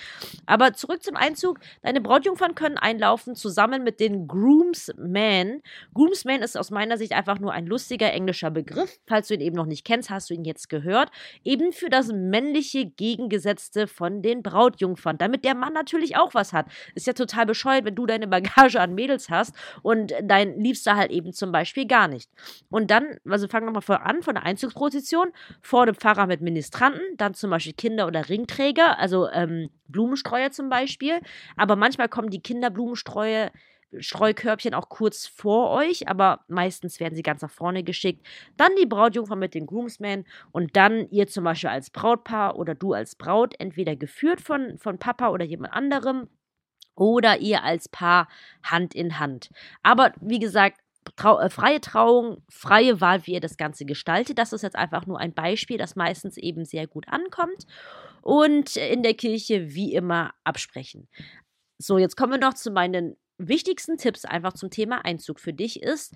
Aber 0.47 0.75
zurück 0.75 1.03
zum 1.03 1.17
Einzug. 1.17 1.59
Deine 1.83 2.01
Brautjungfern 2.01 2.55
können 2.55 2.77
einlaufen 2.79 3.35
zusammen 3.35 3.83
mit 3.85 4.01
den 4.01 4.29
Groomsmen. 4.29 5.63
Groomsman 5.95 6.43
ist 6.43 6.57
aus 6.57 6.71
meiner 6.71 6.99
Sicht 6.99 7.13
einfach 7.13 7.39
nur 7.39 7.53
ein 7.53 7.67
lustiger 7.67 8.13
englischer 8.13 8.51
Begriff. 8.51 8.99
Falls 9.07 9.29
du 9.29 9.35
ihn 9.35 9.41
eben 9.41 9.57
noch 9.57 9.67
nicht 9.67 9.85
kennst, 9.85 10.11
hast 10.11 10.29
du 10.29 10.35
ihn 10.35 10.42
jetzt 10.45 10.69
gehört. 10.69 11.11
Eben 11.45 11.73
für 11.73 11.89
das 11.89 12.09
männliche 12.09 12.87
Gegengesetzte 12.87 13.87
von 13.87 14.23
den 14.23 14.43
Brautjungfern. 14.43 15.19
Damit 15.19 15.45
der 15.45 15.55
Mann 15.55 15.73
natürlich 15.73 16.17
auch 16.17 16.35
was 16.35 16.53
hat. 16.53 16.67
Ist 16.95 17.07
ja 17.07 17.13
total 17.13 17.47
bescheuert, 17.47 17.85
wenn 17.85 17.95
du 17.95 18.07
deine 18.07 18.29
Bagage 18.29 18.81
an 18.81 18.95
Mädels 18.95 19.31
hast 19.31 19.55
und 19.83 20.13
dein 20.23 20.59
Liebster 20.59 20.97
halt 20.97 21.11
eben 21.11 21.33
zum 21.33 21.53
Beispiel 21.53 21.87
gar 21.87 22.09
nicht. 22.09 22.31
Und 22.71 22.91
dann, 22.91 23.19
also 23.29 23.49
fangen 23.49 23.67
wir 23.67 23.73
mal 23.73 23.81
vor 23.81 24.05
an, 24.07 24.23
von 24.23 24.35
der 24.35 24.45
Einzugsposition. 24.45 25.33
Vor 25.61 25.87
dem 25.87 25.95
Pfarrer 25.95 26.27
mit 26.27 26.41
Ministranten, 26.41 27.03
dann 27.17 27.35
zum 27.35 27.51
Beispiel 27.51 27.75
Kinder 27.75 28.07
oder 28.07 28.29
Ringträger, 28.29 28.99
also 28.99 29.29
ähm, 29.31 29.71
Blumenstreuer 29.89 30.51
zum 30.51 30.69
Beispiel. 30.69 31.21
Aber 31.57 31.77
manchmal 31.77 32.09
kommen 32.09 32.31
die 32.31 32.43
Kinderblumenstreue 32.43 33.51
Streukörbchen 33.99 34.75
auch 34.75 34.89
kurz 34.89 35.27
vor 35.27 35.71
euch, 35.71 36.09
aber 36.09 36.45
meistens 36.49 37.01
werden 37.01 37.15
sie 37.15 37.23
ganz 37.23 37.43
nach 37.43 37.51
vorne 37.51 37.83
geschickt. 37.83 38.27
Dann 38.57 38.73
die 38.81 38.87
Brautjungfer 38.87 39.37
mit 39.37 39.55
den 39.55 39.67
Groomsmen 39.67 40.25
und 40.51 40.77
dann 40.77 41.09
ihr 41.11 41.27
zum 41.27 41.45
Beispiel 41.45 41.71
als 41.71 41.91
Brautpaar 41.91 42.57
oder 42.57 42.75
du 42.75 42.93
als 42.93 43.15
Braut, 43.17 43.55
entweder 43.59 43.97
geführt 43.97 44.41
von, 44.41 44.79
von 44.79 44.99
Papa 44.99 45.29
oder 45.29 45.45
jemand 45.45 45.73
anderem 45.73 46.29
oder 46.95 47.39
ihr 47.39 47.63
als 47.63 47.89
Paar 47.89 48.29
Hand 48.63 48.95
in 48.95 49.19
Hand. 49.19 49.51
Aber 49.83 50.13
wie 50.21 50.39
gesagt, 50.39 50.81
Trau 51.17 51.41
äh, 51.41 51.51
freie 51.51 51.81
Trauung, 51.81 52.43
freie 52.49 53.01
Wahl, 53.01 53.27
wie 53.27 53.33
ihr 53.33 53.41
das 53.41 53.57
Ganze 53.57 53.85
gestaltet. 53.85 54.39
Das 54.39 54.53
ist 54.53 54.63
jetzt 54.63 54.77
einfach 54.77 55.07
nur 55.07 55.19
ein 55.19 55.35
Beispiel, 55.35 55.77
das 55.77 55.97
meistens 55.97 56.37
eben 56.37 56.65
sehr 56.65 56.87
gut 56.87 57.09
ankommt. 57.09 57.67
Und 58.23 58.77
in 58.77 59.03
der 59.03 59.15
Kirche 59.15 59.75
wie 59.75 59.95
immer 59.95 60.33
absprechen. 60.45 61.09
So, 61.79 61.99
jetzt 61.99 62.17
kommen 62.17 62.33
wir 62.33 62.39
noch 62.39 62.55
zu 62.55 62.71
meinen 62.71 63.17
wichtigsten 63.49 63.97
Tipps 63.97 64.25
einfach 64.25 64.53
zum 64.55 64.71
Thema 64.71 65.05
Einzug 65.05 65.41
für 65.41 65.53
dich 65.53 65.83
ist, 65.83 66.15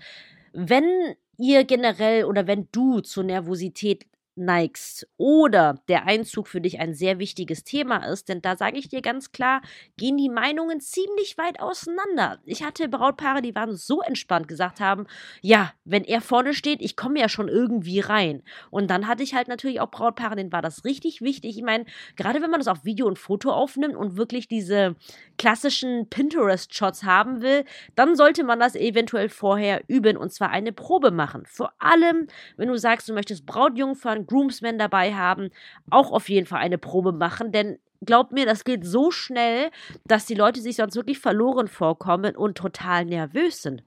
wenn 0.53 1.15
ihr 1.37 1.63
generell 1.65 2.25
oder 2.25 2.47
wenn 2.47 2.67
du 2.71 3.01
zur 3.01 3.23
Nervosität 3.23 4.05
neigst 4.37 5.07
oder 5.17 5.81
der 5.87 6.05
Einzug 6.05 6.47
für 6.47 6.61
dich 6.61 6.79
ein 6.79 6.93
sehr 6.93 7.19
wichtiges 7.19 7.63
Thema 7.63 8.05
ist, 8.05 8.29
denn 8.29 8.41
da 8.41 8.55
sage 8.55 8.77
ich 8.77 8.89
dir 8.89 9.01
ganz 9.01 9.31
klar, 9.31 9.61
gehen 9.97 10.17
die 10.17 10.29
Meinungen 10.29 10.79
ziemlich 10.79 11.37
weit 11.37 11.59
auseinander. 11.59 12.39
Ich 12.45 12.63
hatte 12.63 12.87
Brautpaare, 12.87 13.41
die 13.41 13.55
waren 13.55 13.75
so 13.75 14.01
entspannt, 14.01 14.47
gesagt 14.47 14.79
haben, 14.79 15.07
ja, 15.41 15.73
wenn 15.85 16.03
er 16.03 16.21
vorne 16.21 16.53
steht, 16.53 16.81
ich 16.81 16.95
komme 16.95 17.19
ja 17.19 17.29
schon 17.29 17.47
irgendwie 17.47 17.99
rein. 17.99 18.43
Und 18.69 18.89
dann 18.89 19.07
hatte 19.07 19.23
ich 19.23 19.33
halt 19.33 19.47
natürlich 19.47 19.79
auch 19.79 19.91
Brautpaare, 19.91 20.35
denen 20.35 20.51
war 20.51 20.61
das 20.61 20.85
richtig 20.85 21.21
wichtig. 21.21 21.57
Ich 21.57 21.63
meine, 21.63 21.85
gerade 22.15 22.41
wenn 22.41 22.51
man 22.51 22.59
das 22.59 22.67
auf 22.67 22.85
Video 22.85 23.07
und 23.07 23.17
Foto 23.17 23.51
aufnimmt 23.51 23.95
und 23.95 24.17
wirklich 24.17 24.47
diese 24.47 24.95
klassischen 25.37 26.09
Pinterest-Shots 26.09 27.03
haben 27.03 27.41
will, 27.41 27.65
dann 27.95 28.15
sollte 28.15 28.43
man 28.43 28.59
das 28.59 28.75
eventuell 28.75 29.29
vorher 29.29 29.81
üben 29.87 30.17
und 30.17 30.31
zwar 30.31 30.49
eine 30.49 30.71
Probe 30.71 31.11
machen. 31.11 31.43
Vor 31.47 31.73
allem, 31.79 32.27
wenn 32.57 32.67
du 32.67 32.77
sagst, 32.77 33.09
du 33.09 33.13
möchtest 33.13 33.45
Brautjungfern 33.45 34.26
Groomsmen 34.27 34.77
dabei 34.77 35.15
haben, 35.15 35.49
auch 35.89 36.11
auf 36.11 36.29
jeden 36.29 36.45
Fall 36.45 36.59
eine 36.59 36.77
Probe 36.77 37.11
machen, 37.11 37.51
denn 37.51 37.79
glaubt 38.05 38.31
mir, 38.31 38.45
das 38.45 38.63
geht 38.63 38.85
so 38.85 39.11
schnell, 39.11 39.71
dass 40.05 40.25
die 40.25 40.35
Leute 40.35 40.61
sich 40.61 40.75
sonst 40.75 40.95
wirklich 40.95 41.19
verloren 41.19 41.67
vorkommen 41.67 42.35
und 42.35 42.57
total 42.57 43.05
nervös 43.05 43.61
sind. 43.61 43.83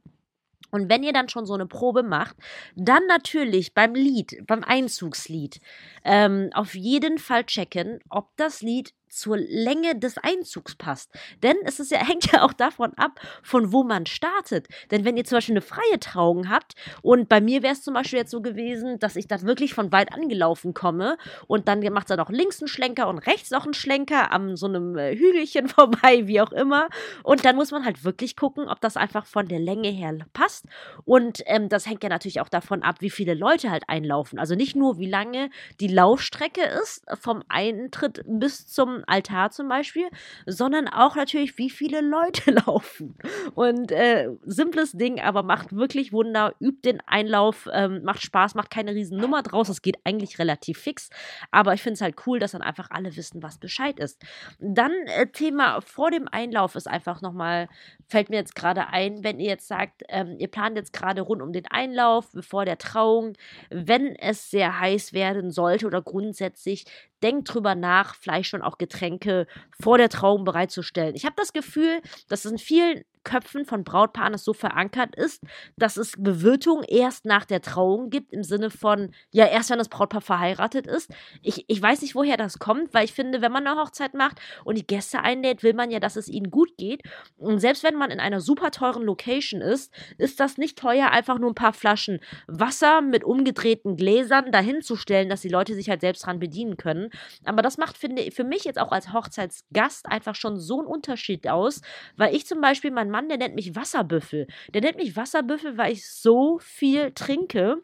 Und 0.71 0.89
wenn 0.89 1.03
ihr 1.03 1.13
dann 1.13 1.29
schon 1.29 1.47
so 1.47 1.55
eine 1.55 1.67
Probe 1.67 2.03
macht, 2.03 2.37
dann 2.77 3.05
natürlich 3.09 3.75
beim 3.75 3.95
Lied, 3.95 4.45
beim 4.47 4.63
Einzugslied, 4.63 5.61
ähm, 6.05 6.51
auf 6.55 6.75
jeden 6.75 7.19
Fall 7.19 7.45
checken, 7.45 8.01
ob 8.09 8.29
das 8.37 8.63
Lied 8.63 8.95
zur 9.11 9.37
Länge 9.37 9.99
des 9.99 10.19
Einzugs 10.19 10.77
passt. 10.77 11.11
Denn 11.43 11.57
es 11.65 11.81
ist 11.81 11.91
ja, 11.91 11.99
hängt 12.07 12.33
ja 12.33 12.43
auch 12.43 12.53
davon 12.53 12.95
ab, 12.95 13.21
von 13.43 13.73
wo 13.73 13.83
man 13.83 14.07
startet. 14.07 14.69
Denn 14.91 15.05
wenn 15.05 15.17
ihr 15.17 15.25
zum 15.25 15.37
Beispiel 15.37 15.55
eine 15.55 15.61
freie 15.61 16.01
Trauung 16.01 16.49
habt 16.49 16.75
und 17.03 17.29
bei 17.29 17.41
mir 17.41 17.63
wäre 17.63 17.75
es 17.75 17.83
zum 17.83 17.95
Beispiel 17.95 18.21
jetzt 18.21 18.31
so 18.31 18.41
gewesen, 18.41 18.99
dass 18.99 19.17
ich 19.17 19.27
dann 19.27 19.43
wirklich 19.43 19.75
von 19.75 19.93
weit 19.93 20.13
angelaufen 20.13 20.75
komme 20.75 21.17
und 21.47 21.69
dann 21.69 21.81
macht 21.93 22.11
er 22.11 22.17
noch 22.17 22.31
links 22.31 22.61
einen 22.61 22.69
Schlenker 22.69 23.09
und 23.09 23.19
rechts 23.19 23.51
noch 23.51 23.65
einen 23.65 23.75
Schlenker 23.75 24.33
an 24.33 24.57
so 24.57 24.67
einem 24.67 24.97
äh, 24.97 25.17
Hügelchen 25.17 25.69
vorbei, 25.69 26.27
wie 26.27 26.41
auch 26.41 26.53
immer. 26.53 26.89
Und 27.23 27.45
dann 27.45 27.57
muss 27.57 27.73
man 27.73 27.85
halt 27.85 28.05
wirklich 28.05 28.37
gucken, 28.37 28.69
ob 28.69 28.81
das 28.81 28.97
einfach 28.97 29.27
von 29.27 29.49
der 29.49 29.59
Länge 29.59 29.89
her 29.89 30.11
passt. 30.33 30.67
Und 31.05 31.43
ähm, 31.47 31.69
das 31.69 31.87
hängt 31.87 32.03
ja 32.03 32.09
natürlich 32.09 32.41
auch 32.41 32.49
davon 32.49 32.83
ab, 32.83 32.97
wie 33.01 33.11
viele 33.11 33.35
Leute 33.35 33.71
halt 33.71 33.85
einlaufen. 33.89 34.39
Also 34.39 34.55
nicht 34.55 34.77
nur, 34.77 34.99
wie 34.99 35.09
lange 35.09 35.51
die 35.81 35.89
Laufstrecke 35.89 36.63
ist 36.63 37.05
vom 37.21 37.43
Eintritt 37.49 38.23
bis 38.27 38.67
zum 38.67 39.00
Altar 39.07 39.51
zum 39.51 39.69
Beispiel, 39.69 40.09
sondern 40.47 40.89
auch 40.89 41.17
natürlich, 41.17 41.57
wie 41.59 41.71
viele 41.71 42.01
Leute 42.01 42.51
laufen. 42.67 43.17
Und 43.55 43.93
äh, 43.93 44.29
simples 44.45 44.93
Ding, 44.93 45.21
aber 45.21 45.43
macht 45.43 45.75
wirklich 45.75 46.13
Wunder, 46.13 46.55
übt 46.61 46.91
den 46.91 47.01
Einlauf, 47.07 47.69
ähm, 47.73 48.03
macht 48.03 48.23
Spaß, 48.23 48.55
macht 48.55 48.71
keine 48.71 48.95
Riesennummer 48.95 49.43
draus. 49.43 49.69
Es 49.69 49.83
geht 49.83 49.99
eigentlich 50.05 50.39
relativ 50.39 50.79
fix, 50.79 51.11
aber 51.51 51.75
ich 51.75 51.83
finde 51.83 51.95
es 51.95 52.01
halt 52.01 52.17
cool, 52.27 52.39
dass 52.39 52.53
dann 52.53 52.63
einfach 52.63 52.91
alle 52.91 53.17
wissen, 53.17 53.43
was 53.43 53.59
Bescheid 53.59 53.99
ist. 53.99 54.23
Dann 54.59 54.93
äh, 55.07 55.27
Thema 55.27 55.81
vor 55.81 56.11
dem 56.11 56.29
Einlauf 56.29 56.75
ist 56.75 56.89
einfach 56.89 57.21
nochmal, 57.23 57.69
fällt 58.07 58.31
mir 58.31 58.37
jetzt 58.37 58.55
gerade 58.55 58.89
ein, 58.89 59.23
wenn 59.25 59.41
ihr 59.41 59.49
jetzt 59.49 59.69
sagt, 59.69 60.03
ähm, 60.09 60.37
ihr 60.39 60.49
plant 60.49 60.77
jetzt 60.77 60.93
gerade 60.93 61.23
rund 61.23 61.43
um 61.43 61.53
den 61.53 61.67
Einlauf, 61.67 62.31
bevor 62.33 62.65
der 62.65 62.79
Trauung, 62.79 63.35
wenn 63.71 64.15
es 64.17 64.51
sehr 64.51 64.81
heiß 64.81 65.13
werden 65.13 65.51
sollte 65.51 65.87
oder 65.87 66.03
grundsätzlich, 66.03 66.85
denkt 67.23 67.53
drüber 67.53 67.75
nach, 67.75 68.15
vielleicht 68.15 68.49
schon 68.49 68.63
auch 68.63 68.79
Getränke 68.79 69.47
vor 69.81 69.99
der 69.99 70.09
Trauung 70.09 70.45
bereitzustellen. 70.45 71.15
Ich 71.15 71.25
habe 71.25 71.35
das 71.37 71.53
Gefühl, 71.53 72.01
dass 72.29 72.45
es 72.45 72.53
in 72.53 72.59
vielen 72.59 73.05
Köpfen 73.25 73.65
von 73.65 73.85
Brautpaaren 73.85 74.35
es 74.35 74.45
so 74.45 74.53
verankert 74.53 75.15
ist, 75.17 75.43
dass 75.77 75.97
es 75.97 76.13
Bewirtung 76.19 76.83
erst 76.85 77.25
nach 77.25 77.45
der 77.45 77.61
Trauung 77.61 78.11
gibt, 78.11 78.33
im 78.33 78.43
Sinne 78.43 78.71
von, 78.71 79.13
ja, 79.31 79.47
erst 79.47 79.71
wenn 79.71 79.79
das 79.79 79.89
Brautpaar 79.89 80.21
verheiratet 80.21 80.87
ist. 80.87 81.11
Ich, 81.43 81.65
ich 81.69 81.83
weiß 81.83 82.03
nicht, 82.03 82.15
woher 82.15 82.37
das 82.37 82.59
kommt, 82.59 82.95
weil 82.95 83.05
ich 83.05 83.13
finde, 83.13 83.43
wenn 83.43 83.53
man 83.53 83.67
eine 83.67 83.81
Hochzeit 83.81 84.15
macht 84.15 84.41
und 84.65 84.79
die 84.79 84.87
Gäste 84.87 85.21
einlädt, 85.21 85.63
will 85.63 85.75
man 85.75 85.91
ja, 85.91 86.01
dass 86.01 86.17
es 86.17 86.29
ihnen 86.29 86.51
gut 86.51 86.77
geht. 86.79 87.03
Und 87.37 87.59
selbst 87.59 87.83
wenn 87.83 87.97
man 87.97 88.11
in 88.11 88.21
einer 88.21 88.41
super 88.41 88.71
teuren 88.71 89.03
Location 89.03 89.61
ist, 89.61 89.93
ist 90.19 90.41
das 90.41 90.59
nicht 90.59 90.79
teuer, 90.79 91.11
einfach 91.11 91.39
nur 91.39 91.51
ein 91.51 91.55
paar 91.55 91.73
Flaschen 91.73 92.21
Wasser 92.47 93.01
mit 93.01 93.25
umgedrehten 93.25 93.97
Gläsern 93.97 94.53
dahinzustellen, 94.53 95.29
dass 95.29 95.43
die 95.43 95.49
Leute 95.49 95.75
sich 95.75 95.91
halt 95.91 96.01
selbst 96.01 96.27
dran 96.27 96.39
bedienen 96.39 96.77
können. 96.77 97.11
Aber 97.45 97.63
das 97.63 97.79
macht, 97.79 97.99
finde 97.99 98.23
ich, 98.23 98.35
für 98.35 98.45
mich 98.45 98.65
jetzt 98.65 98.79
auch 98.79 98.93
als 98.93 99.13
Hochzeitsgast 99.13 100.07
einfach 100.07 100.35
schon 100.35 100.59
so 100.59 100.79
einen 100.79 100.89
Unterschied 100.89 101.49
aus, 101.49 101.81
weil 102.17 102.35
ich 102.35 102.47
zum 102.47 102.61
Beispiel 102.61 102.91
mein 102.91 103.10
Mann, 103.11 103.29
der 103.29 103.39
nennt 103.39 103.55
mich 103.55 103.77
Wasserbüffel. 103.77 104.47
Der 104.73 104.81
nennt 104.81 104.97
mich 104.97 105.17
Wasserbüffel, 105.17 105.77
weil 105.77 105.93
ich 105.93 106.09
so 106.09 106.59
viel 106.61 107.13
trinke. 107.13 107.83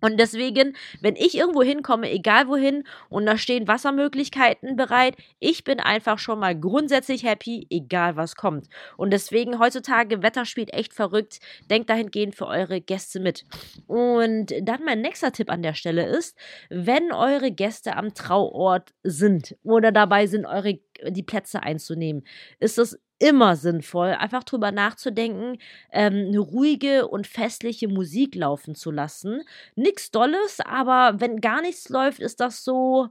Und 0.00 0.18
deswegen, 0.18 0.76
wenn 1.00 1.16
ich 1.16 1.36
irgendwo 1.36 1.62
hinkomme, 1.62 2.10
egal 2.10 2.48
wohin, 2.48 2.84
und 3.08 3.26
da 3.26 3.36
stehen 3.36 3.66
Wassermöglichkeiten 3.66 4.76
bereit, 4.76 5.16
ich 5.40 5.64
bin 5.64 5.80
einfach 5.80 6.18
schon 6.18 6.38
mal 6.38 6.58
grundsätzlich 6.58 7.24
happy, 7.24 7.66
egal 7.70 8.16
was 8.16 8.36
kommt. 8.36 8.68
Und 8.96 9.12
deswegen 9.12 9.58
heutzutage, 9.58 10.22
Wetter 10.22 10.44
spielt 10.44 10.72
echt 10.72 10.94
verrückt. 10.94 11.40
Denkt 11.70 11.90
dahingehend 11.90 12.34
für 12.34 12.46
eure 12.46 12.80
Gäste 12.80 13.20
mit. 13.20 13.44
Und 13.86 14.52
dann 14.62 14.84
mein 14.84 15.00
nächster 15.00 15.32
Tipp 15.32 15.50
an 15.50 15.62
der 15.62 15.74
Stelle 15.74 16.06
ist, 16.06 16.36
wenn 16.70 17.12
eure 17.12 17.50
Gäste 17.50 17.96
am 17.96 18.14
Trauort 18.14 18.94
sind 19.02 19.56
oder 19.62 19.90
dabei 19.90 20.26
sind, 20.26 20.46
eure 20.46 20.78
die 21.08 21.22
Plätze 21.22 21.62
einzunehmen, 21.62 22.24
ist 22.58 22.78
es 22.78 22.98
immer 23.18 23.56
sinnvoll, 23.56 24.10
einfach 24.10 24.44
drüber 24.44 24.72
nachzudenken, 24.72 25.58
ähm, 25.92 26.26
eine 26.28 26.38
ruhige 26.38 27.08
und 27.08 27.26
festliche 27.26 27.88
Musik 27.88 28.34
laufen 28.34 28.74
zu 28.74 28.90
lassen. 28.90 29.42
Nichts 29.74 30.10
Dolles, 30.10 30.60
aber 30.60 31.20
wenn 31.20 31.40
gar 31.40 31.60
nichts 31.62 31.88
läuft, 31.88 32.20
ist 32.20 32.40
das 32.40 32.64
so 32.64 33.08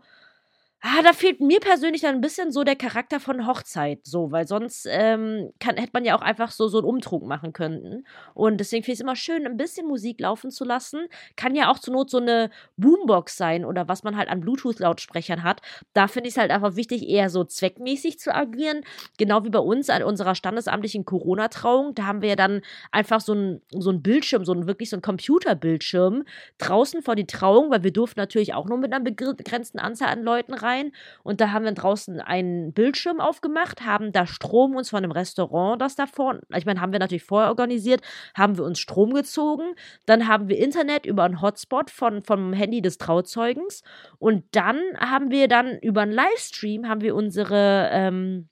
Ah, 0.82 1.02
da 1.02 1.12
fehlt 1.12 1.42
mir 1.42 1.60
persönlich 1.60 2.04
dann 2.04 2.14
ein 2.14 2.22
bisschen 2.22 2.52
so 2.52 2.64
der 2.64 2.76
Charakter 2.76 3.20
von 3.20 3.48
Hochzeit, 3.48 4.00
so, 4.04 4.32
weil 4.32 4.48
sonst 4.48 4.88
ähm, 4.88 5.52
kann, 5.60 5.76
hätte 5.76 5.90
man 5.94 6.06
ja 6.06 6.16
auch 6.16 6.22
einfach 6.22 6.52
so, 6.52 6.68
so 6.68 6.78
einen 6.78 6.86
Umtrunk 6.88 7.24
machen 7.26 7.52
können. 7.52 8.06
Und 8.36 8.58
deswegen 8.60 8.84
finde 8.84 8.94
ich 8.94 9.00
es 9.00 9.04
immer 9.04 9.16
schön, 9.16 9.48
ein 9.48 9.58
bisschen 9.58 9.88
Musik 9.88 10.20
laufen 10.22 10.52
zu 10.52 10.64
lassen. 10.64 11.08
Kann 11.36 11.56
ja 11.56 11.72
auch 11.72 11.80
zur 11.80 11.96
Not 11.96 12.12
so 12.12 12.20
eine 12.20 12.52
Boombox 12.78 13.36
sein 13.38 13.66
oder 13.66 13.88
was 13.88 14.04
man 14.04 14.16
halt 14.18 14.30
an 14.30 14.40
Bluetooth-Lautsprechern 14.42 15.42
hat. 15.42 15.62
Da 15.94 16.08
finde 16.08 16.30
ich 16.30 16.36
es 16.36 16.38
halt 16.40 16.52
einfach 16.52 16.76
wichtig, 16.76 17.10
eher 17.10 17.32
so 17.32 17.44
zweckmäßig 17.44 18.20
zu 18.20 18.34
agieren. 18.34 18.82
Genau 19.18 19.44
wie 19.44 19.50
bei 19.50 19.60
uns 19.60 19.90
an 19.90 20.04
unserer 20.04 20.36
standesamtlichen 20.36 21.06
Corona-Trauung. 21.06 21.96
Da 21.96 22.06
haben 22.06 22.22
wir 22.22 22.30
ja 22.30 22.36
dann 22.36 22.62
einfach 22.92 23.20
so 23.20 23.34
ein, 23.34 23.62
so 23.72 23.92
Bildschirm, 23.98 24.46
so 24.46 24.54
ein 24.54 24.68
wirklich 24.68 24.92
so 24.92 24.98
ein 24.98 25.02
Computerbildschirm 25.02 26.24
draußen 26.60 27.02
vor 27.02 27.16
die 27.16 27.26
Trauung, 27.26 27.72
weil 27.72 27.84
wir 27.84 27.92
durften 27.92 28.20
natürlich 28.20 28.54
auch 28.54 28.68
nur 28.68 28.78
mit 28.78 28.94
einer 28.94 29.04
begrenzten 29.04 29.80
Anzahl 29.80 30.10
an 30.10 30.22
Leuten 30.22 30.54
rein 30.54 30.67
rein 30.68 30.92
und 31.24 31.42
da 31.42 31.52
haben 31.52 31.66
wir 31.66 31.72
draußen 31.72 32.20
einen 32.20 32.74
Bildschirm 32.74 33.20
aufgemacht, 33.20 33.86
haben 33.86 34.12
da 34.12 34.28
Strom 34.28 34.76
uns 34.76 34.90
von 34.90 35.04
einem 35.04 35.12
Restaurant, 35.12 35.82
das 35.82 35.96
davor, 35.96 36.40
ich 36.56 36.66
meine, 36.66 36.82
haben 36.82 36.92
wir 36.92 37.00
natürlich 37.00 37.24
vorher 37.24 37.50
organisiert, 37.50 38.02
haben 38.36 38.58
wir 38.58 38.64
uns 38.64 38.80
Strom 38.80 39.14
gezogen, 39.14 39.74
dann 40.06 40.28
haben 40.28 40.50
wir 40.50 40.58
Internet 40.58 41.06
über 41.06 41.24
einen 41.24 41.42
Hotspot 41.42 41.90
von, 41.90 42.22
vom 42.22 42.54
Handy 42.54 42.82
des 42.82 42.98
Trauzeugens 42.98 43.84
und 44.20 44.44
dann 44.52 44.80
haben 45.00 45.32
wir 45.32 45.48
dann 45.48 45.78
über 45.80 46.02
einen 46.02 46.12
Livestream 46.12 46.88
haben 46.88 47.02
wir 47.02 47.16
unsere 47.16 47.90
ähm, 47.92 48.50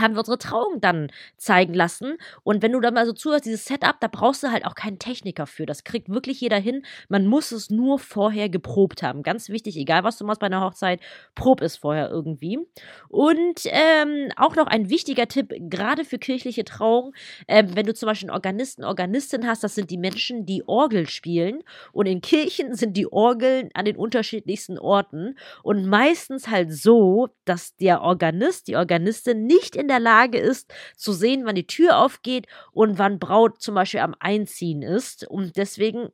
haben 0.00 0.14
wir 0.14 0.20
unsere 0.20 0.38
Trauung 0.38 0.80
dann 0.80 1.10
zeigen 1.36 1.74
lassen. 1.74 2.18
Und 2.42 2.62
wenn 2.62 2.72
du 2.72 2.80
da 2.80 2.90
mal 2.90 3.06
so 3.06 3.12
zuhörst, 3.12 3.46
dieses 3.46 3.64
Setup, 3.64 3.98
da 4.00 4.08
brauchst 4.08 4.42
du 4.42 4.50
halt 4.50 4.66
auch 4.66 4.74
keinen 4.74 4.98
Techniker 4.98 5.46
für. 5.46 5.66
Das 5.66 5.84
kriegt 5.84 6.08
wirklich 6.08 6.40
jeder 6.40 6.58
hin. 6.58 6.84
Man 7.08 7.26
muss 7.26 7.52
es 7.52 7.70
nur 7.70 7.98
vorher 7.98 8.48
geprobt 8.48 9.02
haben. 9.02 9.22
Ganz 9.22 9.48
wichtig, 9.48 9.76
egal 9.76 10.04
was 10.04 10.18
du 10.18 10.24
machst 10.24 10.40
bei 10.40 10.46
einer 10.46 10.60
Hochzeit, 10.60 11.00
prob 11.34 11.62
es 11.62 11.76
vorher 11.76 12.10
irgendwie. 12.10 12.58
Und 13.08 13.60
ähm, 13.64 14.30
auch 14.36 14.56
noch 14.56 14.66
ein 14.66 14.90
wichtiger 14.90 15.28
Tipp, 15.28 15.52
gerade 15.58 16.04
für 16.04 16.18
kirchliche 16.18 16.64
Trauungen, 16.64 17.12
äh, 17.46 17.64
wenn 17.68 17.86
du 17.86 17.94
zum 17.94 18.06
Beispiel 18.06 18.28
einen 18.28 18.36
Organisten, 18.36 18.84
Organistin 18.84 19.46
hast, 19.46 19.64
das 19.64 19.74
sind 19.74 19.90
die 19.90 19.98
Menschen, 19.98 20.46
die 20.46 20.66
Orgel 20.66 21.08
spielen. 21.08 21.62
Und 21.92 22.06
in 22.06 22.20
Kirchen 22.20 22.74
sind 22.74 22.96
die 22.96 23.10
Orgeln 23.10 23.70
an 23.74 23.84
den 23.84 23.96
unterschiedlichsten 23.96 24.78
Orten. 24.78 25.36
Und 25.62 25.86
meistens 25.86 26.48
halt 26.48 26.72
so, 26.72 27.28
dass 27.44 27.76
der 27.76 28.02
Organist, 28.02 28.68
die 28.68 28.76
Organistin 28.76 29.46
nicht 29.46 29.76
in 29.76 29.85
in 29.86 29.88
der 29.88 30.00
Lage 30.00 30.38
ist, 30.38 30.72
zu 30.96 31.12
sehen, 31.12 31.44
wann 31.46 31.54
die 31.54 31.66
Tür 31.66 31.98
aufgeht 31.98 32.46
und 32.72 32.98
wann 32.98 33.20
Braut 33.20 33.60
zum 33.62 33.76
Beispiel 33.76 34.00
am 34.00 34.14
Einziehen 34.18 34.82
ist. 34.82 35.26
Und 35.28 35.56
deswegen 35.56 36.08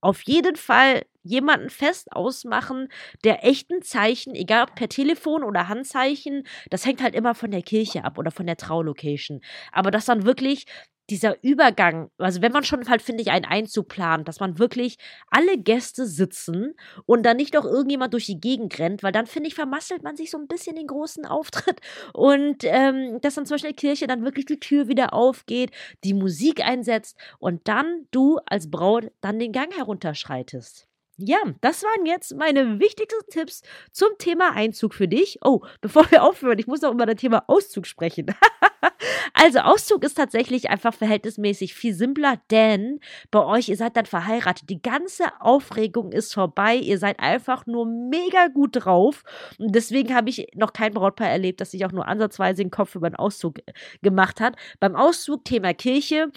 auf 0.00 0.22
jeden 0.22 0.56
Fall 0.56 1.02
jemanden 1.22 1.70
fest 1.70 2.10
ausmachen, 2.12 2.88
der 3.22 3.44
echten 3.44 3.82
Zeichen, 3.82 4.34
egal 4.34 4.64
ob 4.64 4.74
per 4.74 4.88
Telefon 4.88 5.44
oder 5.44 5.68
Handzeichen, 5.68 6.42
das 6.70 6.84
hängt 6.84 7.00
halt 7.00 7.14
immer 7.14 7.36
von 7.36 7.52
der 7.52 7.62
Kirche 7.62 8.04
ab 8.04 8.18
oder 8.18 8.32
von 8.32 8.46
der 8.46 8.56
Traulocation. 8.56 9.40
Aber 9.70 9.92
dass 9.92 10.06
dann 10.06 10.24
wirklich 10.24 10.66
dieser 11.10 11.42
Übergang, 11.42 12.10
also 12.18 12.42
wenn 12.42 12.52
man 12.52 12.64
schon 12.64 12.88
halt, 12.88 13.02
finde 13.02 13.22
ich, 13.22 13.30
einen 13.30 13.44
Einzug 13.44 13.88
plant, 13.88 14.28
dass 14.28 14.40
man 14.40 14.58
wirklich 14.58 14.96
alle 15.28 15.58
Gäste 15.58 16.06
sitzen 16.06 16.74
und 17.06 17.24
dann 17.24 17.36
nicht 17.36 17.54
noch 17.54 17.64
irgendjemand 17.64 18.12
durch 18.14 18.26
die 18.26 18.40
Gegend 18.40 18.78
rennt, 18.78 19.02
weil 19.02 19.12
dann, 19.12 19.26
finde 19.26 19.48
ich, 19.48 19.54
vermasselt 19.54 20.02
man 20.02 20.16
sich 20.16 20.30
so 20.30 20.38
ein 20.38 20.46
bisschen 20.46 20.76
den 20.76 20.86
großen 20.86 21.26
Auftritt 21.26 21.80
und 22.14 22.64
ähm, 22.64 23.20
dass 23.20 23.34
dann 23.34 23.46
zum 23.46 23.54
Beispiel 23.54 23.70
in 23.70 23.76
Kirche 23.76 24.06
dann 24.06 24.24
wirklich 24.24 24.46
die 24.46 24.60
Tür 24.60 24.88
wieder 24.88 25.12
aufgeht, 25.12 25.70
die 26.04 26.14
Musik 26.14 26.64
einsetzt 26.64 27.16
und 27.38 27.66
dann 27.68 28.06
du 28.10 28.38
als 28.46 28.70
Braut 28.70 29.10
dann 29.20 29.38
den 29.38 29.52
Gang 29.52 29.74
herunterschreitest. 29.74 30.91
Ja, 31.18 31.38
das 31.60 31.82
waren 31.82 32.06
jetzt 32.06 32.34
meine 32.36 32.80
wichtigsten 32.80 33.30
Tipps 33.30 33.62
zum 33.92 34.08
Thema 34.18 34.52
Einzug 34.54 34.94
für 34.94 35.06
dich. 35.06 35.38
Oh, 35.44 35.60
bevor 35.82 36.10
wir 36.10 36.22
aufhören, 36.22 36.58
ich 36.58 36.66
muss 36.66 36.80
noch 36.80 36.92
über 36.92 37.04
das 37.04 37.16
Thema 37.16 37.44
Auszug 37.48 37.86
sprechen. 37.86 38.26
also 39.34 39.58
Auszug 39.60 40.04
ist 40.04 40.14
tatsächlich 40.14 40.70
einfach 40.70 40.94
verhältnismäßig 40.94 41.74
viel 41.74 41.92
simpler, 41.94 42.40
denn 42.50 42.98
bei 43.30 43.44
euch, 43.44 43.68
ihr 43.68 43.76
seid 43.76 43.96
dann 43.96 44.06
verheiratet. 44.06 44.70
Die 44.70 44.80
ganze 44.80 45.24
Aufregung 45.40 46.12
ist 46.12 46.32
vorbei. 46.32 46.76
Ihr 46.76 46.98
seid 46.98 47.20
einfach 47.20 47.66
nur 47.66 47.84
mega 47.84 48.48
gut 48.48 48.84
drauf. 48.84 49.22
Und 49.58 49.74
deswegen 49.74 50.14
habe 50.14 50.30
ich 50.30 50.48
noch 50.54 50.72
kein 50.72 50.94
Brautpaar 50.94 51.28
erlebt, 51.28 51.60
das 51.60 51.72
sich 51.72 51.84
auch 51.84 51.92
nur 51.92 52.08
ansatzweise 52.08 52.62
den 52.62 52.70
Kopf 52.70 52.94
über 52.94 53.10
den 53.10 53.16
Auszug 53.16 53.58
äh, 53.58 53.72
gemacht 54.00 54.40
hat. 54.40 54.56
Beim 54.80 54.96
Auszug 54.96 55.44
Thema 55.44 55.74
Kirche 55.74 56.32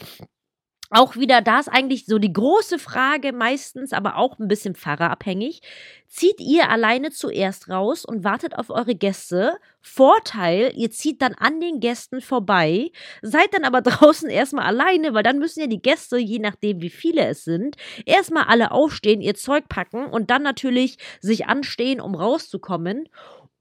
auch 0.95 1.17
wieder, 1.17 1.41
da 1.41 1.59
ist 1.59 1.67
eigentlich 1.67 2.05
so 2.05 2.19
die 2.19 2.31
große 2.31 2.79
Frage 2.79 3.33
meistens, 3.33 3.91
aber 3.91 4.15
auch 4.15 4.39
ein 4.39 4.47
bisschen 4.47 4.75
pfarrerabhängig. 4.75 5.61
Zieht 6.07 6.39
ihr 6.39 6.69
alleine 6.69 7.11
zuerst 7.11 7.69
raus 7.69 8.05
und 8.05 8.23
wartet 8.23 8.57
auf 8.57 8.69
eure 8.69 8.95
Gäste? 8.95 9.57
Vorteil, 9.81 10.71
ihr 10.75 10.91
zieht 10.91 11.21
dann 11.21 11.33
an 11.33 11.59
den 11.59 11.81
Gästen 11.81 12.21
vorbei, 12.21 12.91
seid 13.21 13.53
dann 13.53 13.65
aber 13.65 13.81
draußen 13.83 14.29
erstmal 14.29 14.65
alleine, 14.65 15.13
weil 15.13 15.23
dann 15.23 15.39
müssen 15.39 15.59
ja 15.59 15.67
die 15.67 15.81
Gäste, 15.81 16.17
je 16.17 16.39
nachdem 16.39 16.81
wie 16.81 16.89
viele 16.89 17.25
es 17.27 17.43
sind, 17.43 17.75
erstmal 18.05 18.45
alle 18.45 18.71
aufstehen, 18.71 19.21
ihr 19.21 19.35
Zeug 19.35 19.67
packen 19.67 20.05
und 20.05 20.29
dann 20.29 20.43
natürlich 20.43 20.97
sich 21.19 21.47
anstehen, 21.47 21.99
um 21.99 22.15
rauszukommen. 22.15 23.09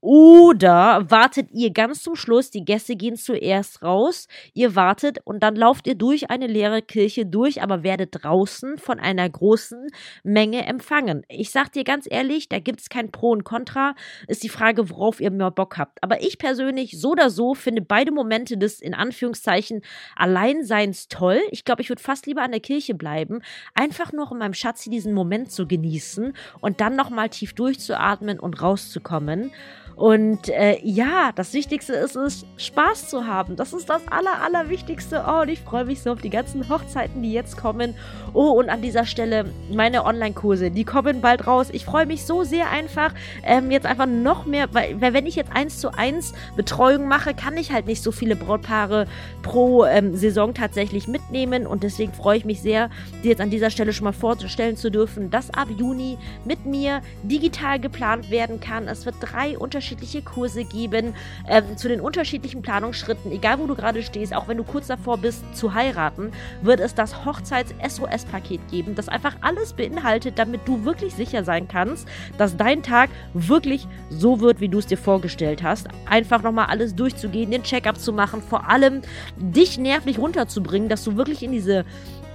Oder 0.07 1.09
wartet 1.09 1.47
ihr 1.51 1.71
ganz 1.71 2.03
zum 2.03 2.15
Schluss, 2.15 2.51
die 2.51 2.63
Gäste 2.63 2.95
gehen 2.95 3.15
zuerst 3.15 3.81
raus, 3.81 4.27
ihr 4.53 4.75
wartet 4.75 5.17
und 5.23 5.41
dann 5.41 5.55
lauft 5.55 5.87
ihr 5.87 5.95
durch 5.95 6.29
eine 6.29 6.45
leere 6.45 6.83
Kirche 6.83 7.25
durch, 7.25 7.63
aber 7.63 7.81
werdet 7.81 8.09
draußen 8.11 8.77
von 8.77 8.99
einer 8.99 9.27
großen 9.27 9.87
Menge 10.21 10.63
empfangen. 10.67 11.23
Ich 11.27 11.49
sag 11.49 11.71
dir 11.71 11.83
ganz 11.83 12.05
ehrlich, 12.07 12.49
da 12.49 12.59
gibt 12.59 12.81
es 12.81 12.89
kein 12.89 13.11
Pro 13.11 13.31
und 13.31 13.45
Contra, 13.45 13.95
ist 14.27 14.43
die 14.43 14.49
Frage, 14.49 14.91
worauf 14.91 15.19
ihr 15.19 15.31
mehr 15.31 15.49
Bock 15.49 15.79
habt. 15.79 16.03
Aber 16.03 16.21
ich 16.21 16.37
persönlich, 16.37 16.99
so 16.99 17.13
oder 17.13 17.31
so, 17.31 17.55
finde 17.55 17.81
beide 17.81 18.11
Momente 18.11 18.59
des 18.59 18.81
in 18.81 18.93
Anführungszeichen 18.93 19.81
Alleinseins 20.15 21.07
toll. 21.07 21.41
Ich 21.49 21.65
glaube, 21.65 21.81
ich 21.81 21.89
würde 21.89 22.03
fast 22.03 22.27
lieber 22.27 22.43
an 22.43 22.51
der 22.51 22.59
Kirche 22.59 22.93
bleiben, 22.93 23.41
einfach 23.73 24.13
nur 24.13 24.31
um 24.31 24.37
meinem 24.37 24.53
Schatzi 24.53 24.91
diesen 24.91 25.15
Moment 25.15 25.51
zu 25.51 25.65
genießen 25.67 26.33
und 26.61 26.79
dann 26.79 26.95
nochmal 26.95 27.29
tief 27.29 27.53
durchzuatmen 27.53 28.39
und 28.39 28.61
rauszukommen. 28.61 29.51
Und 29.95 30.49
äh, 30.49 30.77
ja, 30.83 31.31
das 31.33 31.53
Wichtigste 31.53 31.93
ist 31.93 32.17
es, 32.17 32.45
Spaß 32.57 33.09
zu 33.09 33.27
haben. 33.27 33.55
Das 33.55 33.71
ist 33.71 33.89
das 33.89 34.01
Aller, 34.09 34.41
Allerwichtigste. 34.41 35.23
Oh, 35.25 35.41
und 35.43 35.49
ich 35.49 35.61
freue 35.61 35.85
mich 35.85 36.01
so 36.01 36.11
auf 36.11 36.21
die 36.21 36.29
ganzen 36.29 36.67
Hochzeiten, 36.67 37.23
die 37.23 37.31
jetzt 37.31 37.55
kommen. 37.55 37.95
Oh, 38.33 38.51
und 38.51 38.69
an 38.69 38.81
dieser 38.81 39.05
Stelle 39.05 39.45
meine 39.71 40.03
Online-Kurse, 40.03 40.69
die 40.69 40.83
kommen 40.83 41.21
bald 41.21 41.47
raus. 41.47 41.69
Ich 41.71 41.85
freue 41.85 42.05
mich 42.05 42.25
so 42.25 42.43
sehr 42.43 42.69
einfach, 42.71 43.13
ähm, 43.43 43.71
jetzt 43.71 43.85
einfach 43.85 44.05
noch 44.05 44.45
mehr, 44.45 44.67
weil, 44.73 44.99
wenn 44.99 45.25
ich 45.25 45.37
jetzt 45.37 45.51
eins 45.53 45.79
zu 45.79 45.97
eins 45.97 46.33
Betreuung 46.57 47.07
mache, 47.07 47.33
kann 47.33 47.55
ich 47.55 47.71
halt 47.71 47.85
nicht 47.85 48.03
so 48.03 48.11
viele 48.11 48.35
Brautpaare 48.35 49.07
pro 49.43 49.85
ähm, 49.85 50.13
Saison 50.13 50.53
tatsächlich 50.53 51.07
mitnehmen. 51.07 51.65
Und 51.65 51.83
deswegen 51.83 52.11
freue 52.11 52.37
ich 52.37 52.43
mich 52.43 52.61
sehr, 52.61 52.89
dir 53.23 53.29
jetzt 53.29 53.41
an 53.41 53.49
dieser 53.49 53.69
Stelle 53.69 53.93
schon 53.93 54.03
mal 54.03 54.11
vorzustellen 54.11 54.75
zu 54.75 54.91
dürfen, 54.91 55.29
dass 55.29 55.53
ab 55.53 55.69
Juni 55.77 56.17
mit 56.43 56.65
mir 56.65 57.01
digital 57.23 57.79
geplant 57.79 58.29
werden 58.29 58.59
kann. 58.59 58.89
Es 58.89 59.05
wird 59.05 59.15
drei 59.21 59.57
unterschiedliche 59.57 59.84
unterschiedliche 59.85 60.23
Kurse 60.23 60.63
geben 60.63 61.13
ähm, 61.47 61.77
zu 61.77 61.87
den 61.87 62.01
unterschiedlichen 62.01 62.63
Planungsschritten. 62.63 63.31
Egal, 63.31 63.59
wo 63.59 63.67
du 63.67 63.75
gerade 63.75 64.01
stehst, 64.01 64.33
auch 64.33 64.47
wenn 64.47 64.57
du 64.57 64.63
kurz 64.63 64.87
davor 64.87 65.19
bist 65.19 65.43
zu 65.55 65.75
heiraten, 65.75 66.31
wird 66.63 66.79
es 66.79 66.95
das 66.95 67.23
Hochzeits-SOS-Paket 67.23 68.61
geben, 68.71 68.95
das 68.95 69.09
einfach 69.09 69.35
alles 69.41 69.73
beinhaltet, 69.73 70.39
damit 70.39 70.67
du 70.67 70.85
wirklich 70.85 71.13
sicher 71.13 71.43
sein 71.43 71.67
kannst, 71.67 72.07
dass 72.39 72.57
dein 72.57 72.81
Tag 72.81 73.11
wirklich 73.35 73.87
so 74.09 74.39
wird, 74.39 74.59
wie 74.59 74.69
du 74.69 74.79
es 74.79 74.87
dir 74.87 74.97
vorgestellt 74.97 75.61
hast. 75.61 75.87
Einfach 76.09 76.41
nochmal 76.41 76.65
alles 76.65 76.95
durchzugehen, 76.95 77.51
den 77.51 77.61
Checkup 77.61 77.99
zu 77.99 78.11
machen, 78.11 78.41
vor 78.41 78.67
allem 78.67 79.03
dich 79.37 79.77
nervlich 79.77 80.17
runterzubringen, 80.17 80.89
dass 80.89 81.03
du 81.03 81.15
wirklich 81.15 81.43
in 81.43 81.51
diese 81.51 81.85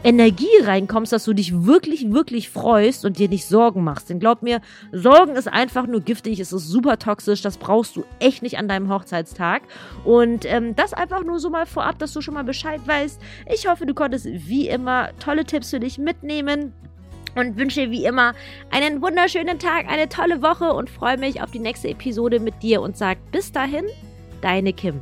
Energie 0.03 0.47
reinkommst, 0.63 1.13
dass 1.13 1.25
du 1.25 1.35
dich 1.35 1.65
wirklich, 1.67 2.11
wirklich 2.11 2.49
freust 2.49 3.05
und 3.05 3.19
dir 3.19 3.29
nicht 3.29 3.47
Sorgen 3.47 3.85
machst. 3.85 4.09
Denn 4.09 4.19
glaub 4.19 4.43
mir, 4.43 4.61
Sorgen 4.93 5.37
ist 5.37 5.49
einfach 5.49 5.87
nur 5.87 6.01
giftig, 6.01 6.41
es 6.41 6.53
ist 6.53 6.69
super 6.69 6.99
toxisch, 6.99 7.43
das 7.43 7.59
brauchst 7.59 7.97
du 7.97 8.05
echt 8.19 8.43
nicht 8.43 8.59
an 8.59 8.69
deinem 8.69 8.91
Hochzeitstag. 8.91 9.63
Und 10.05 10.47
ähm, 10.47 10.75
das 10.75 10.95
einfach 10.95 11.23
nur 11.23 11.39
so 11.39 11.51
mal 11.51 11.67
vorab, 11.67 11.99
dass 11.99 12.13
du 12.13 12.23
schon 12.23 12.35
mal 12.35 12.45
Bescheid 12.45 12.81
weißt. 12.87 13.21
Ich 13.53 13.69
hoffe, 13.69 13.85
du 13.85 13.95
konntest 13.95 14.27
wie 14.27 14.69
immer 14.69 15.11
tolle 15.19 15.45
Tipps 15.45 15.71
für 15.71 15.81
dich 15.81 15.99
mitnehmen. 15.99 16.73
Und 17.37 17.57
wünsche 17.57 17.93
wie 17.93 18.05
immer 18.05 18.33
einen 18.73 19.03
wunderschönen 19.03 19.61
Tag, 19.61 19.89
eine 19.89 20.09
tolle 20.09 20.43
Woche 20.43 20.73
und 20.73 20.91
freue 20.91 21.17
mich 21.17 21.41
auf 21.41 21.53
die 21.53 21.61
nächste 21.61 21.89
Episode 21.89 22.41
mit 22.41 22.61
dir 22.61 22.83
und 22.83 22.97
sag 22.97 23.19
bis 23.31 23.53
dahin, 23.53 23.85
deine 24.41 24.73
Kim. 24.73 25.01